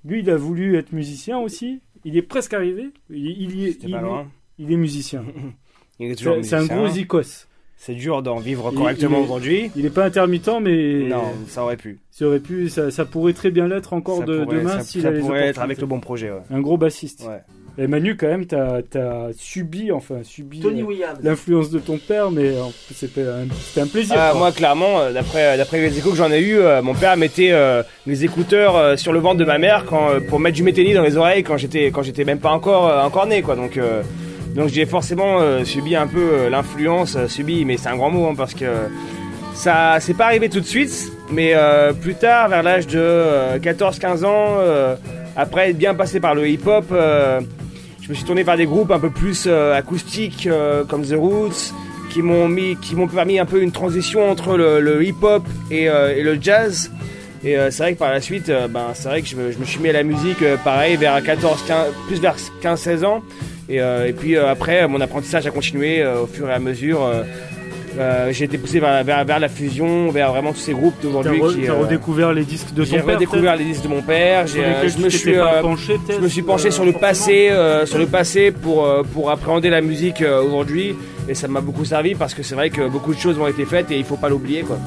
lui 0.05 0.19
il 0.19 0.29
a 0.29 0.37
voulu 0.37 0.77
être 0.77 0.91
musicien 0.93 1.39
aussi. 1.39 1.81
Il 2.05 2.15
est 2.15 2.21
presque 2.21 2.53
arrivé. 2.53 2.91
Il, 3.09 3.25
il 3.25 3.65
est, 3.65 3.83
il 3.83 3.91
pas 3.91 3.97
est- 3.97 4.01
loin. 4.01 4.27
il 4.59 4.71
est 4.71 4.77
musicien. 4.77 5.25
C'est 5.99 6.53
un 6.53 6.65
gros 6.67 6.87
zikos. 6.89 7.47
C'est 7.77 7.95
dur 7.95 8.21
d'en 8.21 8.37
vivre 8.37 8.71
correctement 8.71 9.19
aujourd'hui. 9.19 9.69
Il 9.75 9.83
n'est 9.83 9.89
pas 9.89 10.05
intermittent, 10.05 10.61
mais 10.61 11.03
Non, 11.03 11.23
ça 11.47 11.63
aurait 11.63 11.75
pu. 11.75 11.99
ça 12.11 12.25
aurait 12.25 12.39
pu, 12.39 12.69
ça, 12.69 12.91
ça 12.91 13.03
pourrait 13.03 13.33
très 13.33 13.51
bien 13.51 13.67
l'être 13.67 13.91
encore 13.91 14.19
ça 14.19 14.25
de, 14.25 14.43
pourrait, 14.43 14.57
demain 14.59 14.77
ça, 14.77 14.83
s'il 14.83 15.01
ça 15.01 15.11
pourrait 15.11 15.47
être 15.47 15.61
avec 15.61 15.79
le 15.81 15.85
bon 15.87 15.99
projet. 15.99 16.31
Ouais. 16.31 16.39
Un 16.49 16.61
gros 16.61 16.77
bassiste. 16.77 17.25
Ouais. 17.27 17.41
Et 17.77 17.87
Manu, 17.87 18.15
quand 18.15 18.27
même, 18.27 18.45
t'as 18.45 18.81
as 18.95 19.31
subi, 19.35 19.91
enfin 19.91 20.17
subi 20.21 20.61
euh, 20.63 20.85
l'influence 21.23 21.71
de 21.71 21.79
ton 21.79 21.97
père, 21.97 22.29
mais 22.29 22.49
euh, 22.49 22.61
c'était 22.93 23.23
un, 23.81 23.87
plaisir. 23.87 24.15
Ah, 24.15 24.33
moi, 24.35 24.51
clairement, 24.51 24.99
euh, 24.99 25.11
d'après 25.11 25.81
les 25.81 25.97
échos 25.97 26.11
que 26.11 26.15
j'en 26.15 26.31
ai 26.31 26.39
eu, 26.39 26.59
euh, 26.59 26.83
mon 26.83 26.93
père 26.93 27.17
mettait 27.17 27.51
euh, 27.51 27.81
les 28.05 28.23
écouteurs 28.25 28.75
euh, 28.75 28.95
sur 28.95 29.11
le 29.11 29.19
ventre 29.19 29.37
de 29.37 29.45
ma 29.45 29.57
mère 29.57 29.85
quand, 29.85 30.11
euh, 30.11 30.19
pour 30.19 30.39
mettre 30.39 30.55
du 30.55 30.61
métallique 30.61 30.93
dans 30.93 31.01
les 31.01 31.17
oreilles 31.17 31.41
quand 31.43 31.57
j'étais 31.57 31.87
quand 31.87 32.03
j'étais 32.03 32.25
même 32.25 32.39
pas 32.39 32.51
encore 32.51 32.87
euh, 32.87 33.01
encore 33.01 33.25
né, 33.25 33.41
quoi. 33.41 33.55
Donc 33.55 33.77
euh, 33.77 34.03
donc 34.53 34.69
j'ai 34.69 34.85
forcément 34.85 35.39
euh, 35.39 35.63
subi 35.63 35.95
un 35.95 36.07
peu 36.07 36.19
euh, 36.19 36.49
l'influence, 36.49 37.15
euh, 37.15 37.27
subi, 37.27 37.65
mais 37.65 37.77
c'est 37.77 37.89
un 37.89 37.95
grand 37.95 38.11
mot 38.11 38.27
hein, 38.27 38.35
parce 38.37 38.53
que 38.53 38.65
ça 39.55 39.97
c'est 39.99 40.13
pas 40.13 40.25
arrivé 40.25 40.49
tout 40.49 40.59
de 40.59 40.65
suite, 40.65 41.11
mais 41.31 41.53
plus 42.01 42.15
tard, 42.15 42.49
vers 42.49 42.63
l'âge 42.63 42.87
de 42.87 42.99
euh, 42.99 43.59
14-15 43.59 44.25
ans, 44.25 44.57
après 45.35 45.69
être 45.69 45.77
bien 45.77 45.93
passé 45.95 46.19
par 46.19 46.35
le 46.35 46.47
hip-hop. 46.47 46.85
je 46.89 48.09
me 48.09 48.13
suis 48.13 48.23
tourné 48.23 48.43
vers 48.43 48.57
des 48.57 48.65
groupes 48.65 48.91
un 48.91 48.99
peu 48.99 49.09
plus 49.09 49.47
acoustiques 49.47 50.49
comme 50.87 51.03
The 51.03 51.15
Roots, 51.15 51.73
qui 52.11 52.21
m'ont 52.21 52.47
mis, 52.47 52.77
qui 52.77 52.95
m'ont 52.95 53.07
permis 53.07 53.39
un 53.39 53.45
peu 53.45 53.61
une 53.61 53.71
transition 53.71 54.29
entre 54.29 54.57
le, 54.57 55.03
hip-hop 55.03 55.43
et, 55.69 55.85
le 55.87 56.37
jazz. 56.41 56.91
Et 57.43 57.55
c'est 57.69 57.83
vrai 57.83 57.93
que 57.93 57.99
par 57.99 58.11
la 58.11 58.21
suite, 58.21 58.51
ben, 58.69 58.87
c'est 58.93 59.07
vrai 59.07 59.21
que 59.21 59.27
je 59.27 59.35
me, 59.35 59.65
suis 59.65 59.79
mis 59.79 59.89
à 59.89 59.93
la 59.93 60.03
musique 60.03 60.43
pareil 60.63 60.95
vers 60.95 61.21
14, 61.21 61.63
15, 61.67 61.87
plus 62.07 62.19
vers 62.19 62.35
15-16 62.63 63.05
ans. 63.05 63.21
Et, 63.69 63.81
euh, 63.81 64.07
et 64.07 64.13
puis 64.13 64.35
euh, 64.35 64.49
après, 64.51 64.87
mon 64.87 64.99
apprentissage 65.01 65.47
a 65.47 65.51
continué 65.51 66.01
euh, 66.01 66.21
au 66.23 66.27
fur 66.27 66.49
et 66.49 66.53
à 66.53 66.59
mesure. 66.59 67.01
euh, 67.05 67.23
j'ai 68.31 68.45
été 68.45 68.57
poussé 68.57 68.79
vers, 68.79 69.03
vers, 69.03 69.23
vers 69.23 69.39
la 69.39 69.47
fusion, 69.49 70.09
vers 70.09 70.31
vraiment 70.31 70.51
tous 70.51 70.59
ces 70.59 70.73
groupes 70.73 70.95
T'as 70.99 71.07
d'aujourd'hui 71.07 71.39
re- 71.39 71.53
qui. 71.53 71.61
t'as 71.67 71.73
euh, 71.73 71.81
redécouvert 71.83 72.33
les 72.33 72.43
disques 72.43 72.73
de 72.73 72.83
ton 72.83 72.89
j'ai 72.89 72.97
père. 72.99 73.15
redécouvert 73.15 73.55
les 73.55 73.63
disques 73.65 73.83
de 73.83 73.87
mon 73.87 74.01
père. 74.01 74.47
J'ai, 74.47 74.63
euh, 74.65 74.89
je 74.89 74.97
me 74.97 75.09
suis, 75.09 75.33
penché, 75.61 75.99
je 76.09 76.19
me 76.19 76.27
suis 76.27 76.41
peut-être, 76.41 76.45
penché 76.47 76.71
sur 76.71 76.85
le 76.85 76.91
passé, 76.93 77.51
sur 77.85 77.99
le 77.99 78.07
passé 78.07 78.51
pour, 78.51 78.87
pour 79.13 79.29
appréhender 79.31 79.69
la 79.69 79.81
musique 79.81 80.23
aujourd'hui 80.43 80.95
et 81.29 81.35
ça 81.35 81.47
m'a 81.47 81.61
beaucoup 81.61 81.85
servi 81.85 82.15
parce 82.15 82.33
que 82.33 82.41
c'est 82.43 82.55
vrai 82.55 82.69
que 82.69 82.87
beaucoup 82.89 83.13
de 83.13 83.19
choses 83.19 83.37
ont 83.39 83.47
été 83.47 83.63
faites 83.63 83.91
et 83.91 83.97
il 83.97 84.03
faut 84.03 84.17
pas 84.17 84.27
l'oublier 84.27 84.63
quoi. 84.63 84.77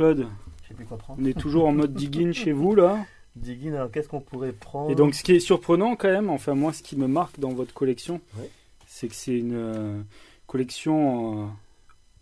Jean-Claude, 0.00 0.26
prendre. 0.98 1.20
on 1.20 1.24
est 1.24 1.38
toujours 1.38 1.66
en 1.66 1.72
mode 1.72 1.94
digging 1.94 2.32
chez 2.32 2.52
vous 2.52 2.74
là. 2.74 3.04
Diggin, 3.36 3.74
alors 3.74 3.90
qu'est-ce 3.90 4.08
qu'on 4.08 4.20
pourrait 4.20 4.52
prendre 4.52 4.90
Et 4.90 4.94
donc, 4.94 5.14
ce 5.14 5.22
qui 5.22 5.32
est 5.32 5.40
surprenant 5.40 5.94
quand 5.94 6.08
même, 6.08 6.30
enfin, 6.30 6.54
moi, 6.54 6.72
ce 6.72 6.82
qui 6.82 6.96
me 6.96 7.06
marque 7.06 7.38
dans 7.38 7.50
votre 7.50 7.72
collection, 7.72 8.20
c'est 8.86 9.08
que 9.08 9.14
c'est 9.14 9.38
une 9.38 9.54
euh, 9.54 10.00
collection 10.46 11.50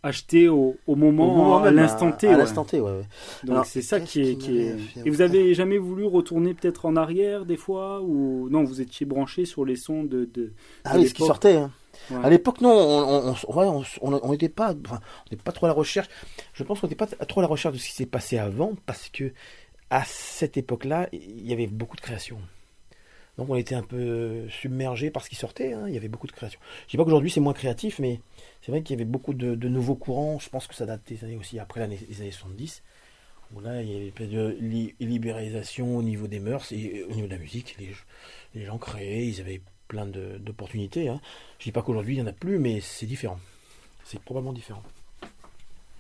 euh, 0.05 0.09
achetée 0.09 0.49
au, 0.49 0.77
moment, 0.87 1.63
à 1.63 1.71
l'instant 1.71 2.13
T. 2.13 2.27
À 2.29 2.31
ouais. 2.33 2.37
l'instant 2.39 2.65
T, 2.65 2.81
ouais. 2.81 2.91
ouais. 2.91 3.03
Donc, 3.45 3.51
Alors, 3.53 3.65
c'est 3.67 3.83
ça 3.83 4.01
qui 4.01 4.21
est. 4.23 4.37
qui 4.37 4.59
Et 5.05 5.11
vous 5.11 5.21
avez 5.21 5.55
jamais 5.55 5.79
voulu 5.79 6.05
retourner 6.05 6.55
peut-être 6.55 6.87
en 6.87 6.97
arrière 6.97 7.45
des 7.45 7.57
fois 7.57 8.01
Ou 8.03 8.49
non, 8.51 8.65
vous 8.65 8.81
étiez 8.81 9.07
branché 9.07 9.45
sur 9.45 9.65
les 9.65 9.77
sons 9.77 10.05
de. 10.05 10.25
de... 10.33 10.53
Ah 10.85 10.97
oui, 10.97 11.09
ce 11.09 11.15
qui 11.15 11.25
sortait. 11.25 11.57
hein. 11.57 11.71
Ouais. 12.11 12.19
À 12.23 12.31
l'époque, 12.31 12.61
non, 12.61 12.71
on 12.71 13.35
on- 14.03 14.31
n'était 14.31 14.49
pas, 14.49 14.73
enfin, 14.87 15.01
on 15.33 15.37
pas 15.37 15.53
trop 15.53 15.67
à 15.67 15.69
la 15.69 15.75
recherche. 15.75 16.09
Je 16.55 16.63
pense 16.63 16.81
qu'on 16.81 16.87
n'était 16.87 16.97
pas 16.97 17.07
trop 17.07 17.41
à 17.41 17.43
la 17.43 17.49
recherche 17.49 17.75
de 17.75 17.81
ce 17.81 17.87
qui 17.89 17.93
s'est 17.95 18.07
passé 18.07 18.39
avant, 18.39 18.75
parce 18.87 19.09
que 19.09 19.33
à 19.91 20.05
cette 20.05 20.57
époque-là, 20.57 21.09
il 21.13 21.47
y 21.47 21.53
avait 21.53 21.67
beaucoup 21.67 21.97
de 21.97 22.01
créations. 22.01 22.39
Donc 23.37 23.51
on 23.51 23.55
était 23.57 23.75
un 23.75 23.83
peu 23.83 24.49
submergé 24.49 25.11
par 25.11 25.25
ce 25.25 25.31
qui 25.31 25.37
sortait. 25.37 25.73
hein. 25.73 25.85
Il 25.89 25.95
y 25.95 25.97
avait 25.97 26.09
beaucoup 26.09 26.27
de 26.27 26.33
créations. 26.33 26.59
Je 26.87 26.91
dis 26.93 26.97
pas 26.97 27.05
qu'aujourd'hui 27.05 27.31
c'est 27.31 27.41
moins 27.41 27.53
créatif, 27.53 27.99
mais 28.01 28.21
c'est 28.69 28.73
vrai 28.73 28.83
qu'il 28.83 28.95
y 28.95 28.99
avait 29.01 29.09
beaucoup 29.11 29.33
de, 29.33 29.55
de 29.55 29.69
nouveaux 29.71 29.95
courants. 29.95 30.39
Je 30.39 30.51
pense 30.51 30.67
que 30.67 30.75
ça 30.75 30.85
date 30.85 31.01
des 31.09 31.25
années 31.25 31.39
aussi 31.39 31.59
après 31.59 31.87
les 31.87 32.21
années 32.21 32.31
70. 32.31 32.83
Où 33.55 33.61
là, 33.61 33.81
il 33.81 33.91
y 33.91 33.97
avait 33.97 34.27
de 34.27 34.59
li- 34.61 34.95
libéralisation 35.01 35.97
au 35.97 36.03
niveau 36.03 36.27
des 36.27 36.39
mœurs 36.39 36.71
et 36.73 37.03
au 37.05 37.15
niveau 37.15 37.27
de 37.27 37.33
la 37.33 37.39
musique. 37.39 37.77
Les, 37.79 37.89
les 38.55 38.67
gens 38.67 38.77
créaient, 38.77 39.27
ils 39.27 39.41
avaient 39.41 39.63
plein 39.89 40.05
d'opportunités. 40.05 41.09
Hein. 41.09 41.19
Je 41.59 41.65
dis 41.65 41.73
pas 41.73 41.81
qu'aujourd'hui 41.81 42.17
il 42.17 42.19
n'y 42.19 42.25
en 42.25 42.31
a 42.31 42.35
plus, 42.35 42.59
mais 42.59 42.83
c'est 42.83 43.07
différent. 43.07 43.41
C'est 44.05 44.21
probablement 44.21 44.53
différent. 44.53 44.83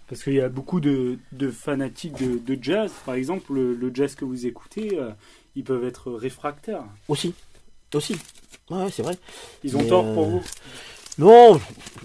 Parce 0.06 0.22
qu'il 0.22 0.34
y 0.34 0.40
a 0.42 0.50
beaucoup 0.50 0.80
de, 0.80 1.18
de 1.32 1.50
fanatiques 1.50 2.18
de, 2.22 2.36
de 2.38 2.62
jazz. 2.62 2.92
Par 3.06 3.14
exemple, 3.14 3.54
le, 3.54 3.74
le 3.74 3.94
jazz 3.94 4.14
que 4.14 4.26
vous 4.26 4.44
écoutez, 4.44 4.98
euh, 4.98 5.12
ils 5.56 5.64
peuvent 5.64 5.86
être 5.86 6.12
réfractaires. 6.12 6.84
Aussi. 7.08 7.32
Aussi. 7.94 8.14
Ouais, 8.68 8.82
ouais, 8.84 8.90
c'est 8.90 9.02
vrai. 9.02 9.16
Ils 9.64 9.74
ont 9.74 9.80
Mais, 9.80 9.88
tort 9.88 10.04
euh, 10.04 10.12
pour 10.14 10.26
vous. 10.26 10.42
Non, 11.18 11.60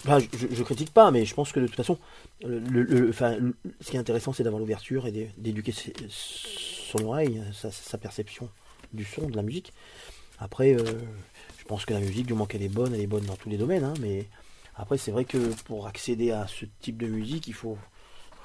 je, 0.06 0.64
critique 0.64 0.92
pas, 0.92 1.12
mais 1.12 1.24
je 1.26 1.36
pense 1.36 1.52
que 1.52 1.60
de 1.60 1.68
toute 1.68 1.76
façon, 1.76 2.00
ce 2.42 3.90
qui 3.90 3.96
est 3.96 4.00
intéressant, 4.00 4.34
c'est 4.34 4.44
d'avoir 4.44 4.60
l'ouverture 4.60 5.06
et 5.06 5.12
d'é- 5.12 5.32
d'éduquer 5.38 5.72
son 6.10 7.04
oreille, 7.06 7.42
sa, 7.54 7.98
perception 7.98 8.50
du 8.92 9.06
son, 9.06 9.30
de 9.30 9.36
la 9.36 9.44
musique. 9.44 9.72
Après, 10.40 10.74
euh, 10.74 10.84
je 11.60 11.64
pense 11.66 11.86
que 11.86 11.94
la 11.94 12.00
musique, 12.00 12.26
du 12.26 12.34
moment 12.34 12.48
qu'elle 12.48 12.64
est 12.64 12.70
bonne, 12.70 12.94
elle 12.94 13.02
est 13.02 13.08
bonne 13.08 13.26
dans 13.26 13.36
tous 13.36 13.50
les 13.50 13.58
domaines, 13.58 13.84
hein, 13.84 13.94
mais 14.02 14.26
après, 14.76 14.98
c'est 14.98 15.12
vrai 15.12 15.26
que 15.26 15.38
pour 15.66 15.86
accéder 15.86 16.32
à 16.32 16.48
ce 16.48 16.66
type 16.82 16.98
de 16.98 17.08
musique, 17.08 17.48
il 17.48 17.54
faut, 17.54 17.78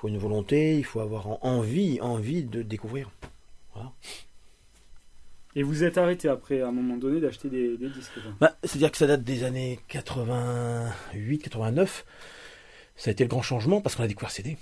une 0.05 0.19
volonté, 0.19 0.77
il 0.77 0.85
faut 0.85 1.01
avoir 1.01 1.29
en- 1.29 1.39
envie, 1.43 1.99
envie 2.03 2.45
de 2.45 2.63
découvrir. 2.63 3.11
Et 5.57 5.63
vous 5.63 5.83
êtes 5.83 5.99
arrêté 5.99 6.29
après, 6.29 6.61
à 6.61 6.69
un 6.69 6.73
moment 6.73 6.97
donné, 6.97 7.21
d'acheter 7.21 7.49
des, 7.49 7.77
des 7.77 7.89
disques. 7.89 8.13
Bah, 8.41 8.57
C'est-à-dire 8.65 8.91
que 8.93 8.99
ça 8.99 9.07
date 9.07 9.25
des 9.25 9.45
années 9.45 9.81
88, 9.89 11.39
89. 11.43 12.05
Ça 12.97 13.11
a 13.11 13.13
été 13.13 13.25
le 13.25 13.29
grand 13.29 13.43
changement 13.43 13.81
parce 13.81 13.97
qu'on 13.97 14.03
a 14.03 14.09
découvert 14.09 14.31
CD. 14.31 14.57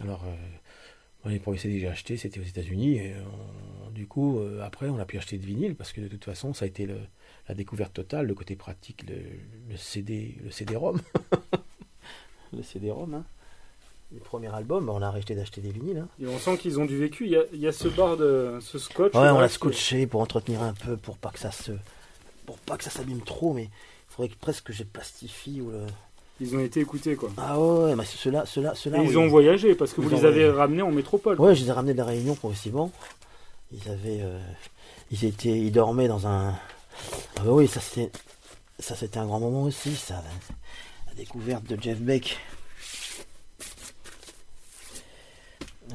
Alors, 0.00 0.24
euh, 0.24 1.28
les 1.30 1.38
premiers 1.38 1.58
CD 1.58 1.74
que 1.74 1.80
j'ai 1.80 1.88
achetés, 1.88 2.16
c'était 2.16 2.38
aux 2.40 2.44
États-Unis. 2.44 2.96
Et 2.98 3.14
on- 3.86 3.90
du 3.90 4.06
coup, 4.06 4.38
euh, 4.38 4.60
après, 4.62 4.88
on 4.88 4.98
a 4.98 5.04
pu 5.04 5.18
acheter 5.18 5.38
de 5.38 5.44
vinyle 5.46 5.74
parce 5.74 5.92
que 5.92 6.00
de 6.00 6.08
toute 6.08 6.24
façon, 6.24 6.52
ça 6.54 6.64
a 6.64 6.68
été 6.68 6.86
le- 6.86 7.00
la 7.48 7.54
découverte 7.54 7.92
totale, 7.94 8.26
le 8.26 8.34
côté 8.34 8.56
pratique, 8.56 9.04
le, 9.08 9.16
le 9.70 9.76
CD, 9.76 10.36
le 10.42 10.50
CD-ROM. 10.50 11.00
le 12.52 12.62
CD-ROM, 12.62 13.14
hein. 13.14 13.24
Le 14.12 14.20
premier 14.20 14.54
album, 14.54 14.86
bah, 14.86 14.92
on 14.94 15.02
a 15.02 15.06
arrêté 15.08 15.34
d'acheter 15.34 15.60
des 15.60 15.70
vinyles. 15.70 15.98
hein. 15.98 16.08
Et 16.22 16.26
on 16.26 16.38
sent 16.38 16.58
qu'ils 16.58 16.78
ont 16.78 16.84
du 16.84 16.96
vécu. 16.96 17.24
Il 17.24 17.32
y 17.32 17.36
a, 17.36 17.42
il 17.52 17.58
y 17.58 17.66
a 17.66 17.72
ce 17.72 17.88
bar 17.88 18.16
de 18.16 18.58
ce 18.60 18.78
scotch. 18.78 19.12
Ouais, 19.14 19.28
on 19.30 19.40
l'a 19.40 19.48
scotché 19.48 20.06
pour 20.06 20.20
entretenir 20.20 20.62
un 20.62 20.72
peu, 20.72 20.96
pour 20.96 21.16
pas 21.16 21.30
que 21.30 21.38
ça 21.40 21.50
se, 21.50 21.72
pour 22.46 22.58
pas 22.58 22.76
que 22.76 22.84
ça 22.84 22.90
s'abîme 22.90 23.22
trop, 23.22 23.52
mais 23.54 23.64
il 23.64 23.70
faudrait 24.08 24.28
que 24.28 24.38
presque 24.38 24.64
que 24.66 24.72
je 24.72 24.84
plastifie 24.84 25.60
ou 25.60 25.70
le. 25.70 25.80
Ils 26.40 26.54
ont 26.54 26.60
été 26.60 26.80
écoutés, 26.80 27.14
quoi. 27.16 27.30
Ah 27.36 27.58
ouais, 27.60 27.94
mais 27.96 28.04
ceux-là, 28.04 28.44
ceux-là, 28.46 28.74
ceux-là. 28.74 28.98
Oui. 29.00 29.06
ils 29.10 29.18
ont 29.18 29.28
voyagé 29.28 29.74
parce 29.74 29.92
que 29.92 30.00
Ils 30.00 30.08
vous 30.08 30.14
les 30.16 30.24
avez 30.24 30.48
ramenés 30.50 30.82
en 30.82 30.90
métropole. 30.90 31.40
Ouais, 31.40 31.54
je 31.54 31.62
les 31.62 31.68
ai 31.68 31.72
ramenés 31.72 31.92
de 31.92 31.98
la 31.98 32.04
Réunion 32.04 32.34
progressivement. 32.34 32.90
Ils 33.72 33.88
avaient, 33.88 34.20
euh, 34.20 34.38
ils 35.10 35.24
étaient, 35.24 35.58
ils 35.58 35.72
dormaient 35.72 36.08
dans 36.08 36.26
un. 36.26 36.50
Ah 37.36 37.42
bah 37.44 37.50
oui, 37.50 37.66
ça 37.66 37.80
c'était, 37.80 38.10
ça 38.78 38.94
c'était 38.94 39.18
un 39.18 39.26
grand 39.26 39.40
moment 39.40 39.62
aussi, 39.62 39.94
ça. 39.96 40.22
La 41.08 41.14
découverte 41.14 41.64
de 41.66 41.80
Jeff 41.80 41.98
Beck. 41.98 42.38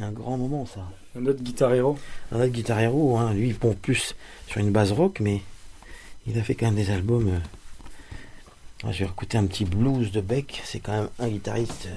Un 0.01 0.11
grand 0.11 0.37
moment, 0.37 0.65
ça. 0.65 0.81
Un 1.17 1.25
autre 1.25 1.41
guitar 1.43 1.73
héros. 1.73 1.97
Un 2.31 2.37
autre 2.37 2.47
Guitar 2.51 2.79
Hero, 2.79 3.17
hein, 3.17 3.33
lui, 3.33 3.49
il 3.49 3.55
pompe 3.55 3.81
plus 3.81 4.15
sur 4.47 4.61
une 4.61 4.71
base 4.71 4.91
rock, 4.91 5.19
mais 5.19 5.41
il 6.27 6.37
a 6.39 6.43
fait 6.43 6.55
quand 6.55 6.67
même 6.67 6.75
des 6.75 6.89
albums. 6.91 7.29
euh, 8.85 8.91
je 8.91 9.03
vais 9.03 9.09
écouter 9.09 9.37
un 9.37 9.45
petit 9.45 9.65
blues 9.65 10.11
de 10.11 10.21
Beck, 10.21 10.61
c'est 10.63 10.79
quand 10.79 10.93
même 10.93 11.09
un 11.19 11.27
guitariste. 11.27 11.89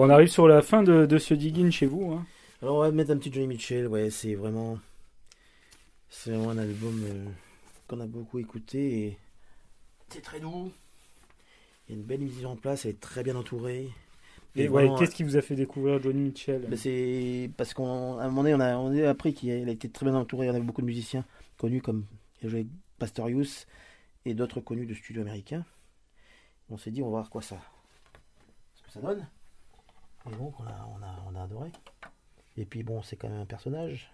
Bon, 0.00 0.06
on 0.06 0.08
arrive 0.08 0.28
sur 0.28 0.48
la 0.48 0.62
fin 0.62 0.82
de, 0.82 1.04
de 1.04 1.18
ce 1.18 1.34
digging 1.34 1.70
chez 1.70 1.84
vous. 1.84 2.12
Hein. 2.12 2.24
Alors 2.62 2.76
on 2.76 2.80
va 2.80 2.90
mettre 2.90 3.10
un 3.10 3.18
petit 3.18 3.30
Johnny 3.30 3.46
Mitchell, 3.46 3.86
ouais, 3.86 4.08
c'est 4.08 4.34
vraiment. 4.34 4.78
C'est 6.08 6.30
vraiment 6.30 6.52
un 6.52 6.56
album 6.56 7.04
euh, 7.04 7.26
qu'on 7.86 8.00
a 8.00 8.06
beaucoup 8.06 8.38
écouté 8.38 9.04
et. 9.04 9.18
C'est 10.08 10.22
très 10.22 10.40
doux. 10.40 10.72
Il 11.86 11.92
y 11.92 11.98
a 11.98 12.00
une 12.00 12.06
belle 12.06 12.20
musique 12.20 12.46
en 12.46 12.56
place, 12.56 12.86
elle 12.86 12.92
est 12.92 13.00
très 13.00 13.22
bien 13.22 13.36
entourée. 13.36 13.90
Et, 14.56 14.62
Et 14.64 14.68
ouais, 14.70 14.88
qu'est-ce 14.98 15.14
qui 15.14 15.22
vous 15.22 15.36
a 15.36 15.42
fait 15.42 15.54
découvrir 15.54 16.00
Johnny 16.00 16.20
Mitchell? 16.20 16.62
Ben, 16.66 16.78
c'est 16.78 17.50
parce 17.58 17.74
qu'à 17.74 17.82
un 17.82 18.28
moment 18.30 18.42
donné, 18.42 18.54
on 18.54 18.60
a, 18.60 18.78
on 18.78 19.04
a 19.04 19.06
appris 19.06 19.34
qu'il 19.34 19.50
a, 19.50 19.58
il 19.58 19.68
été 19.68 19.90
très 19.90 20.06
bien 20.06 20.14
entouré. 20.14 20.48
On 20.48 20.54
avait 20.54 20.60
beaucoup 20.60 20.80
de 20.80 20.86
musiciens 20.86 21.26
connus 21.58 21.82
comme 21.82 22.06
il 22.42 22.68
Pastorius 22.98 23.66
et 24.24 24.32
d'autres 24.32 24.60
connus 24.60 24.86
de 24.86 24.94
studios 24.94 25.20
américains. 25.20 25.66
On 26.70 26.78
s'est 26.78 26.90
dit, 26.90 27.02
on 27.02 27.10
va 27.10 27.18
voir 27.18 27.28
quoi 27.28 27.42
ça, 27.42 27.58
ce 28.76 28.82
que 28.82 28.92
ça 28.92 29.00
donne. 29.02 29.28
Et 30.28 30.36
donc, 30.36 30.54
on 30.60 30.64
a, 30.64 30.88
on 30.98 31.02
a, 31.02 31.16
on 31.32 31.34
a 31.38 31.44
adoré. 31.44 31.70
Et 32.56 32.64
puis, 32.64 32.82
bon, 32.82 33.02
c'est 33.02 33.16
quand 33.16 33.28
même 33.28 33.40
un 33.40 33.46
personnage. 33.46 34.10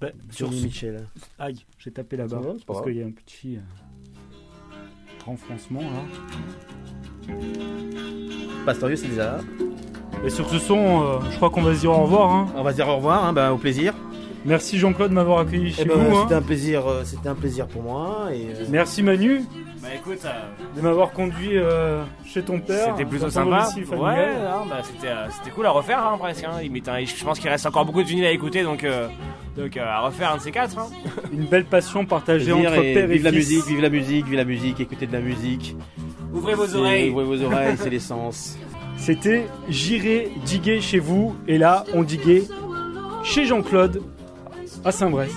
Bah, 0.00 0.08
sur 0.30 0.52
ce- 0.52 0.64
Mitchell. 0.64 1.06
Aïe, 1.38 1.64
j'ai 1.78 1.90
tapé 1.92 2.16
c'est 2.58 2.64
pas 2.66 2.72
Parce 2.72 2.84
qu'il 2.84 2.96
y 2.96 3.02
a 3.02 3.06
un 3.06 3.10
petit 3.12 3.56
euh, 3.56 3.60
renfoncement 5.24 5.80
là. 5.82 7.34
Pastorius, 8.66 9.00
c'est 9.02 9.08
déjà 9.08 9.36
là. 9.36 9.40
Et 10.24 10.30
sur 10.30 10.48
ce 10.48 10.58
son, 10.58 11.02
euh, 11.02 11.20
je 11.30 11.36
crois 11.36 11.50
qu'on 11.50 11.62
va 11.62 11.74
se 11.74 11.80
dire 11.80 11.90
au 11.92 12.02
revoir. 12.02 12.32
hein. 12.32 12.52
On 12.56 12.62
va 12.62 12.70
se 12.70 12.76
dire 12.76 12.88
au 12.88 12.96
revoir, 12.96 13.24
hein, 13.24 13.32
ben, 13.32 13.50
au 13.52 13.58
plaisir. 13.58 13.94
Merci 14.44 14.78
Jean-Claude 14.78 15.08
de 15.10 15.14
m'avoir 15.14 15.38
accueilli 15.40 15.72
chez 15.72 15.82
Eh 15.82 15.88
ben, 15.88 15.94
vous. 15.94 16.16
hein. 16.16 16.20
c'était 16.24 16.34
un 16.34 16.42
plaisir, 16.42 16.86
euh, 16.86 17.02
c'était 17.04 17.28
un 17.30 17.34
plaisir 17.34 17.66
pour 17.66 17.82
moi. 17.82 18.28
Et, 18.32 18.46
euh, 18.54 18.64
Merci 18.68 19.02
Manu 19.02 19.42
Bah 19.82 19.88
écoute, 19.96 20.18
euh, 20.26 20.76
de 20.76 20.82
m'avoir 20.82 21.12
conduit 21.12 21.56
euh, 21.56 22.02
chez 22.26 22.42
ton 22.42 22.60
père. 22.60 22.88
c'était 22.96 23.08
plutôt 23.08 23.30
sympa. 23.30 23.68
Ouais, 23.76 24.28
bah, 24.68 24.80
c'était 24.82 25.08
euh, 25.08 25.26
c'était 25.30 25.50
cool 25.50 25.64
à 25.64 25.70
refaire 25.70 25.98
hein, 26.04 26.16
presque. 26.18 26.44
Hein. 26.44 26.60
Limite. 26.60 26.90
Je 27.06 27.24
pense 27.24 27.38
qu'il 27.38 27.48
reste 27.48 27.64
encore 27.64 27.86
beaucoup 27.86 28.02
de 28.02 28.08
vinyles 28.08 28.26
à 28.26 28.32
écouter, 28.32 28.62
donc, 28.64 28.84
euh, 28.84 29.08
donc 29.56 29.76
euh, 29.78 29.84
à 29.86 30.00
refaire 30.00 30.32
un 30.32 30.36
de 30.36 30.42
ces 30.42 30.50
quatre. 30.50 30.78
Hein. 30.78 30.88
Une 31.32 31.46
belle 31.46 31.64
passion 31.64 32.04
partagée 32.04 32.52
entre 32.52 32.74
et 32.82 32.92
père 32.94 33.10
et 33.10 33.14
vive 33.14 33.24
la 33.24 33.30
fils. 33.32 33.48
musique, 33.50 33.66
vive 33.66 33.80
la 33.80 33.88
musique, 33.90 34.24
vive 34.26 34.36
la 34.36 34.44
musique, 34.44 34.78
écoutez 34.80 35.06
de 35.06 35.12
la 35.12 35.20
musique. 35.20 35.74
Ouvrez 36.34 36.54
vos 36.54 36.74
oreilles. 36.76 37.08
Ouvrez 37.10 37.24
vos 37.24 37.42
oreilles, 37.42 37.76
c'est 37.78 37.88
l'essence. 37.90 38.58
C'était 38.98 39.46
J'irai 39.70 40.30
diguer 40.44 40.82
chez 40.82 40.98
vous. 40.98 41.34
Et 41.48 41.56
là, 41.56 41.84
on 41.94 42.02
diguait 42.02 42.44
chez 43.22 43.46
Jean-Claude 43.46 44.02
à 44.84 44.92
Saint-Brest. 44.92 45.34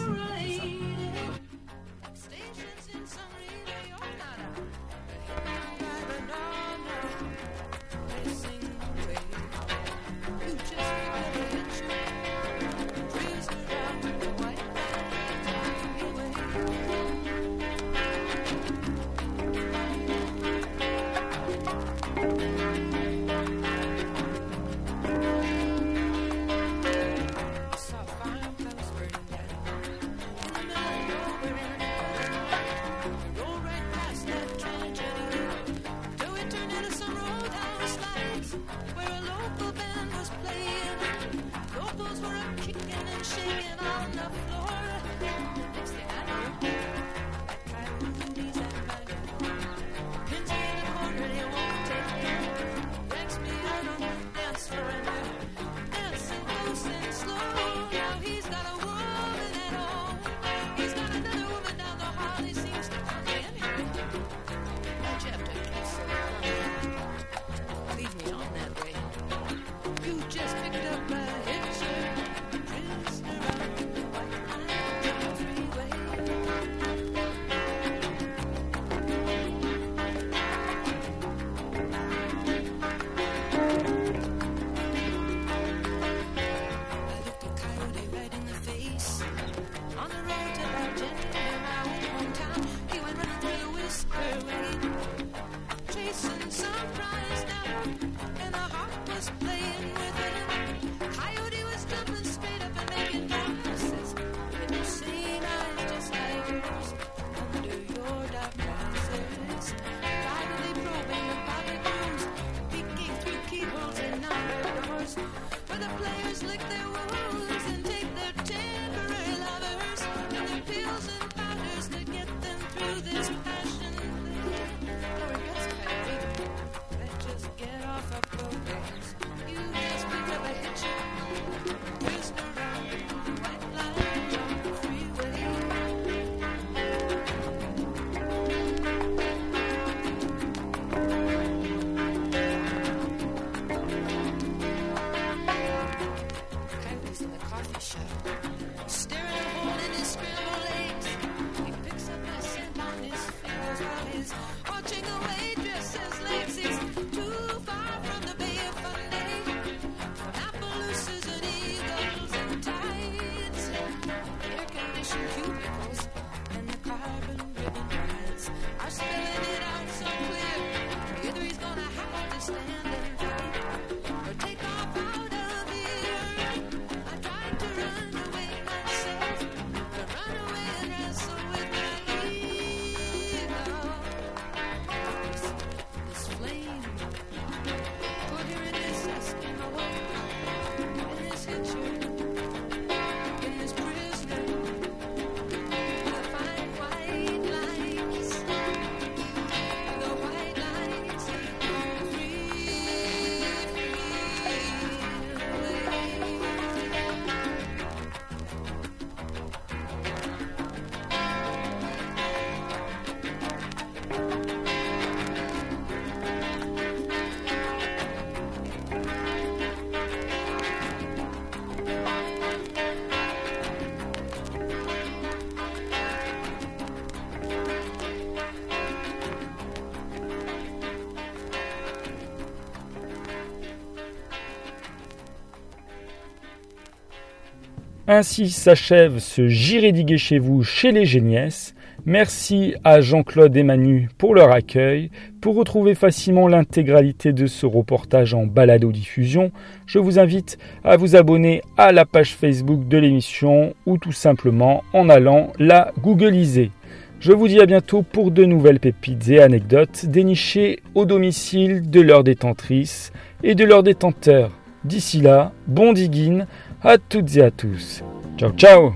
Ainsi 238.09 238.51
s'achève 238.51 239.19
ce 239.19 239.49
J'irai 239.49 239.91
diguer 239.91 240.17
chez 240.17 240.39
vous 240.39 240.63
chez 240.63 240.93
les 240.93 241.03
Géniesses. 241.03 241.75
Merci 242.05 242.73
à 242.85 243.01
Jean-Claude 243.01 243.57
et 243.57 243.63
Manu 243.63 244.07
pour 244.17 244.33
leur 244.33 244.53
accueil. 244.53 245.11
Pour 245.41 245.57
retrouver 245.57 245.93
facilement 245.93 246.47
l'intégralité 246.47 247.33
de 247.33 247.47
ce 247.47 247.65
reportage 247.65 248.33
en 248.33 248.45
balado-diffusion, 248.45 249.51
je 249.85 249.99
vous 249.99 250.19
invite 250.19 250.57
à 250.85 250.95
vous 250.95 251.17
abonner 251.17 251.61
à 251.75 251.91
la 251.91 252.05
page 252.05 252.33
Facebook 252.33 252.87
de 252.87 252.97
l'émission 252.97 253.73
ou 253.85 253.97
tout 253.97 254.13
simplement 254.13 254.85
en 254.93 255.09
allant 255.09 255.51
la 255.59 255.91
googliser. 256.01 256.71
Je 257.19 257.33
vous 257.33 257.49
dis 257.49 257.59
à 257.59 257.65
bientôt 257.65 258.03
pour 258.03 258.31
de 258.31 258.45
nouvelles 258.45 258.79
pépites 258.79 259.27
et 259.27 259.41
anecdotes 259.41 260.05
dénichées 260.05 260.79
au 260.95 261.03
domicile 261.03 261.89
de 261.89 261.99
leurs 261.99 262.23
détentrices 262.23 263.11
et 263.43 263.53
de 263.53 263.65
leurs 263.65 263.83
détenteurs. 263.83 264.51
D'ici 264.85 265.19
là, 265.19 265.51
bon 265.67 265.91
digging 265.91 266.45
à 266.81 266.97
toutes 266.97 267.35
et 267.35 267.41
à 267.43 267.51
tous. 267.51 268.03
Ciao 268.37 268.51
ciao 268.51 268.93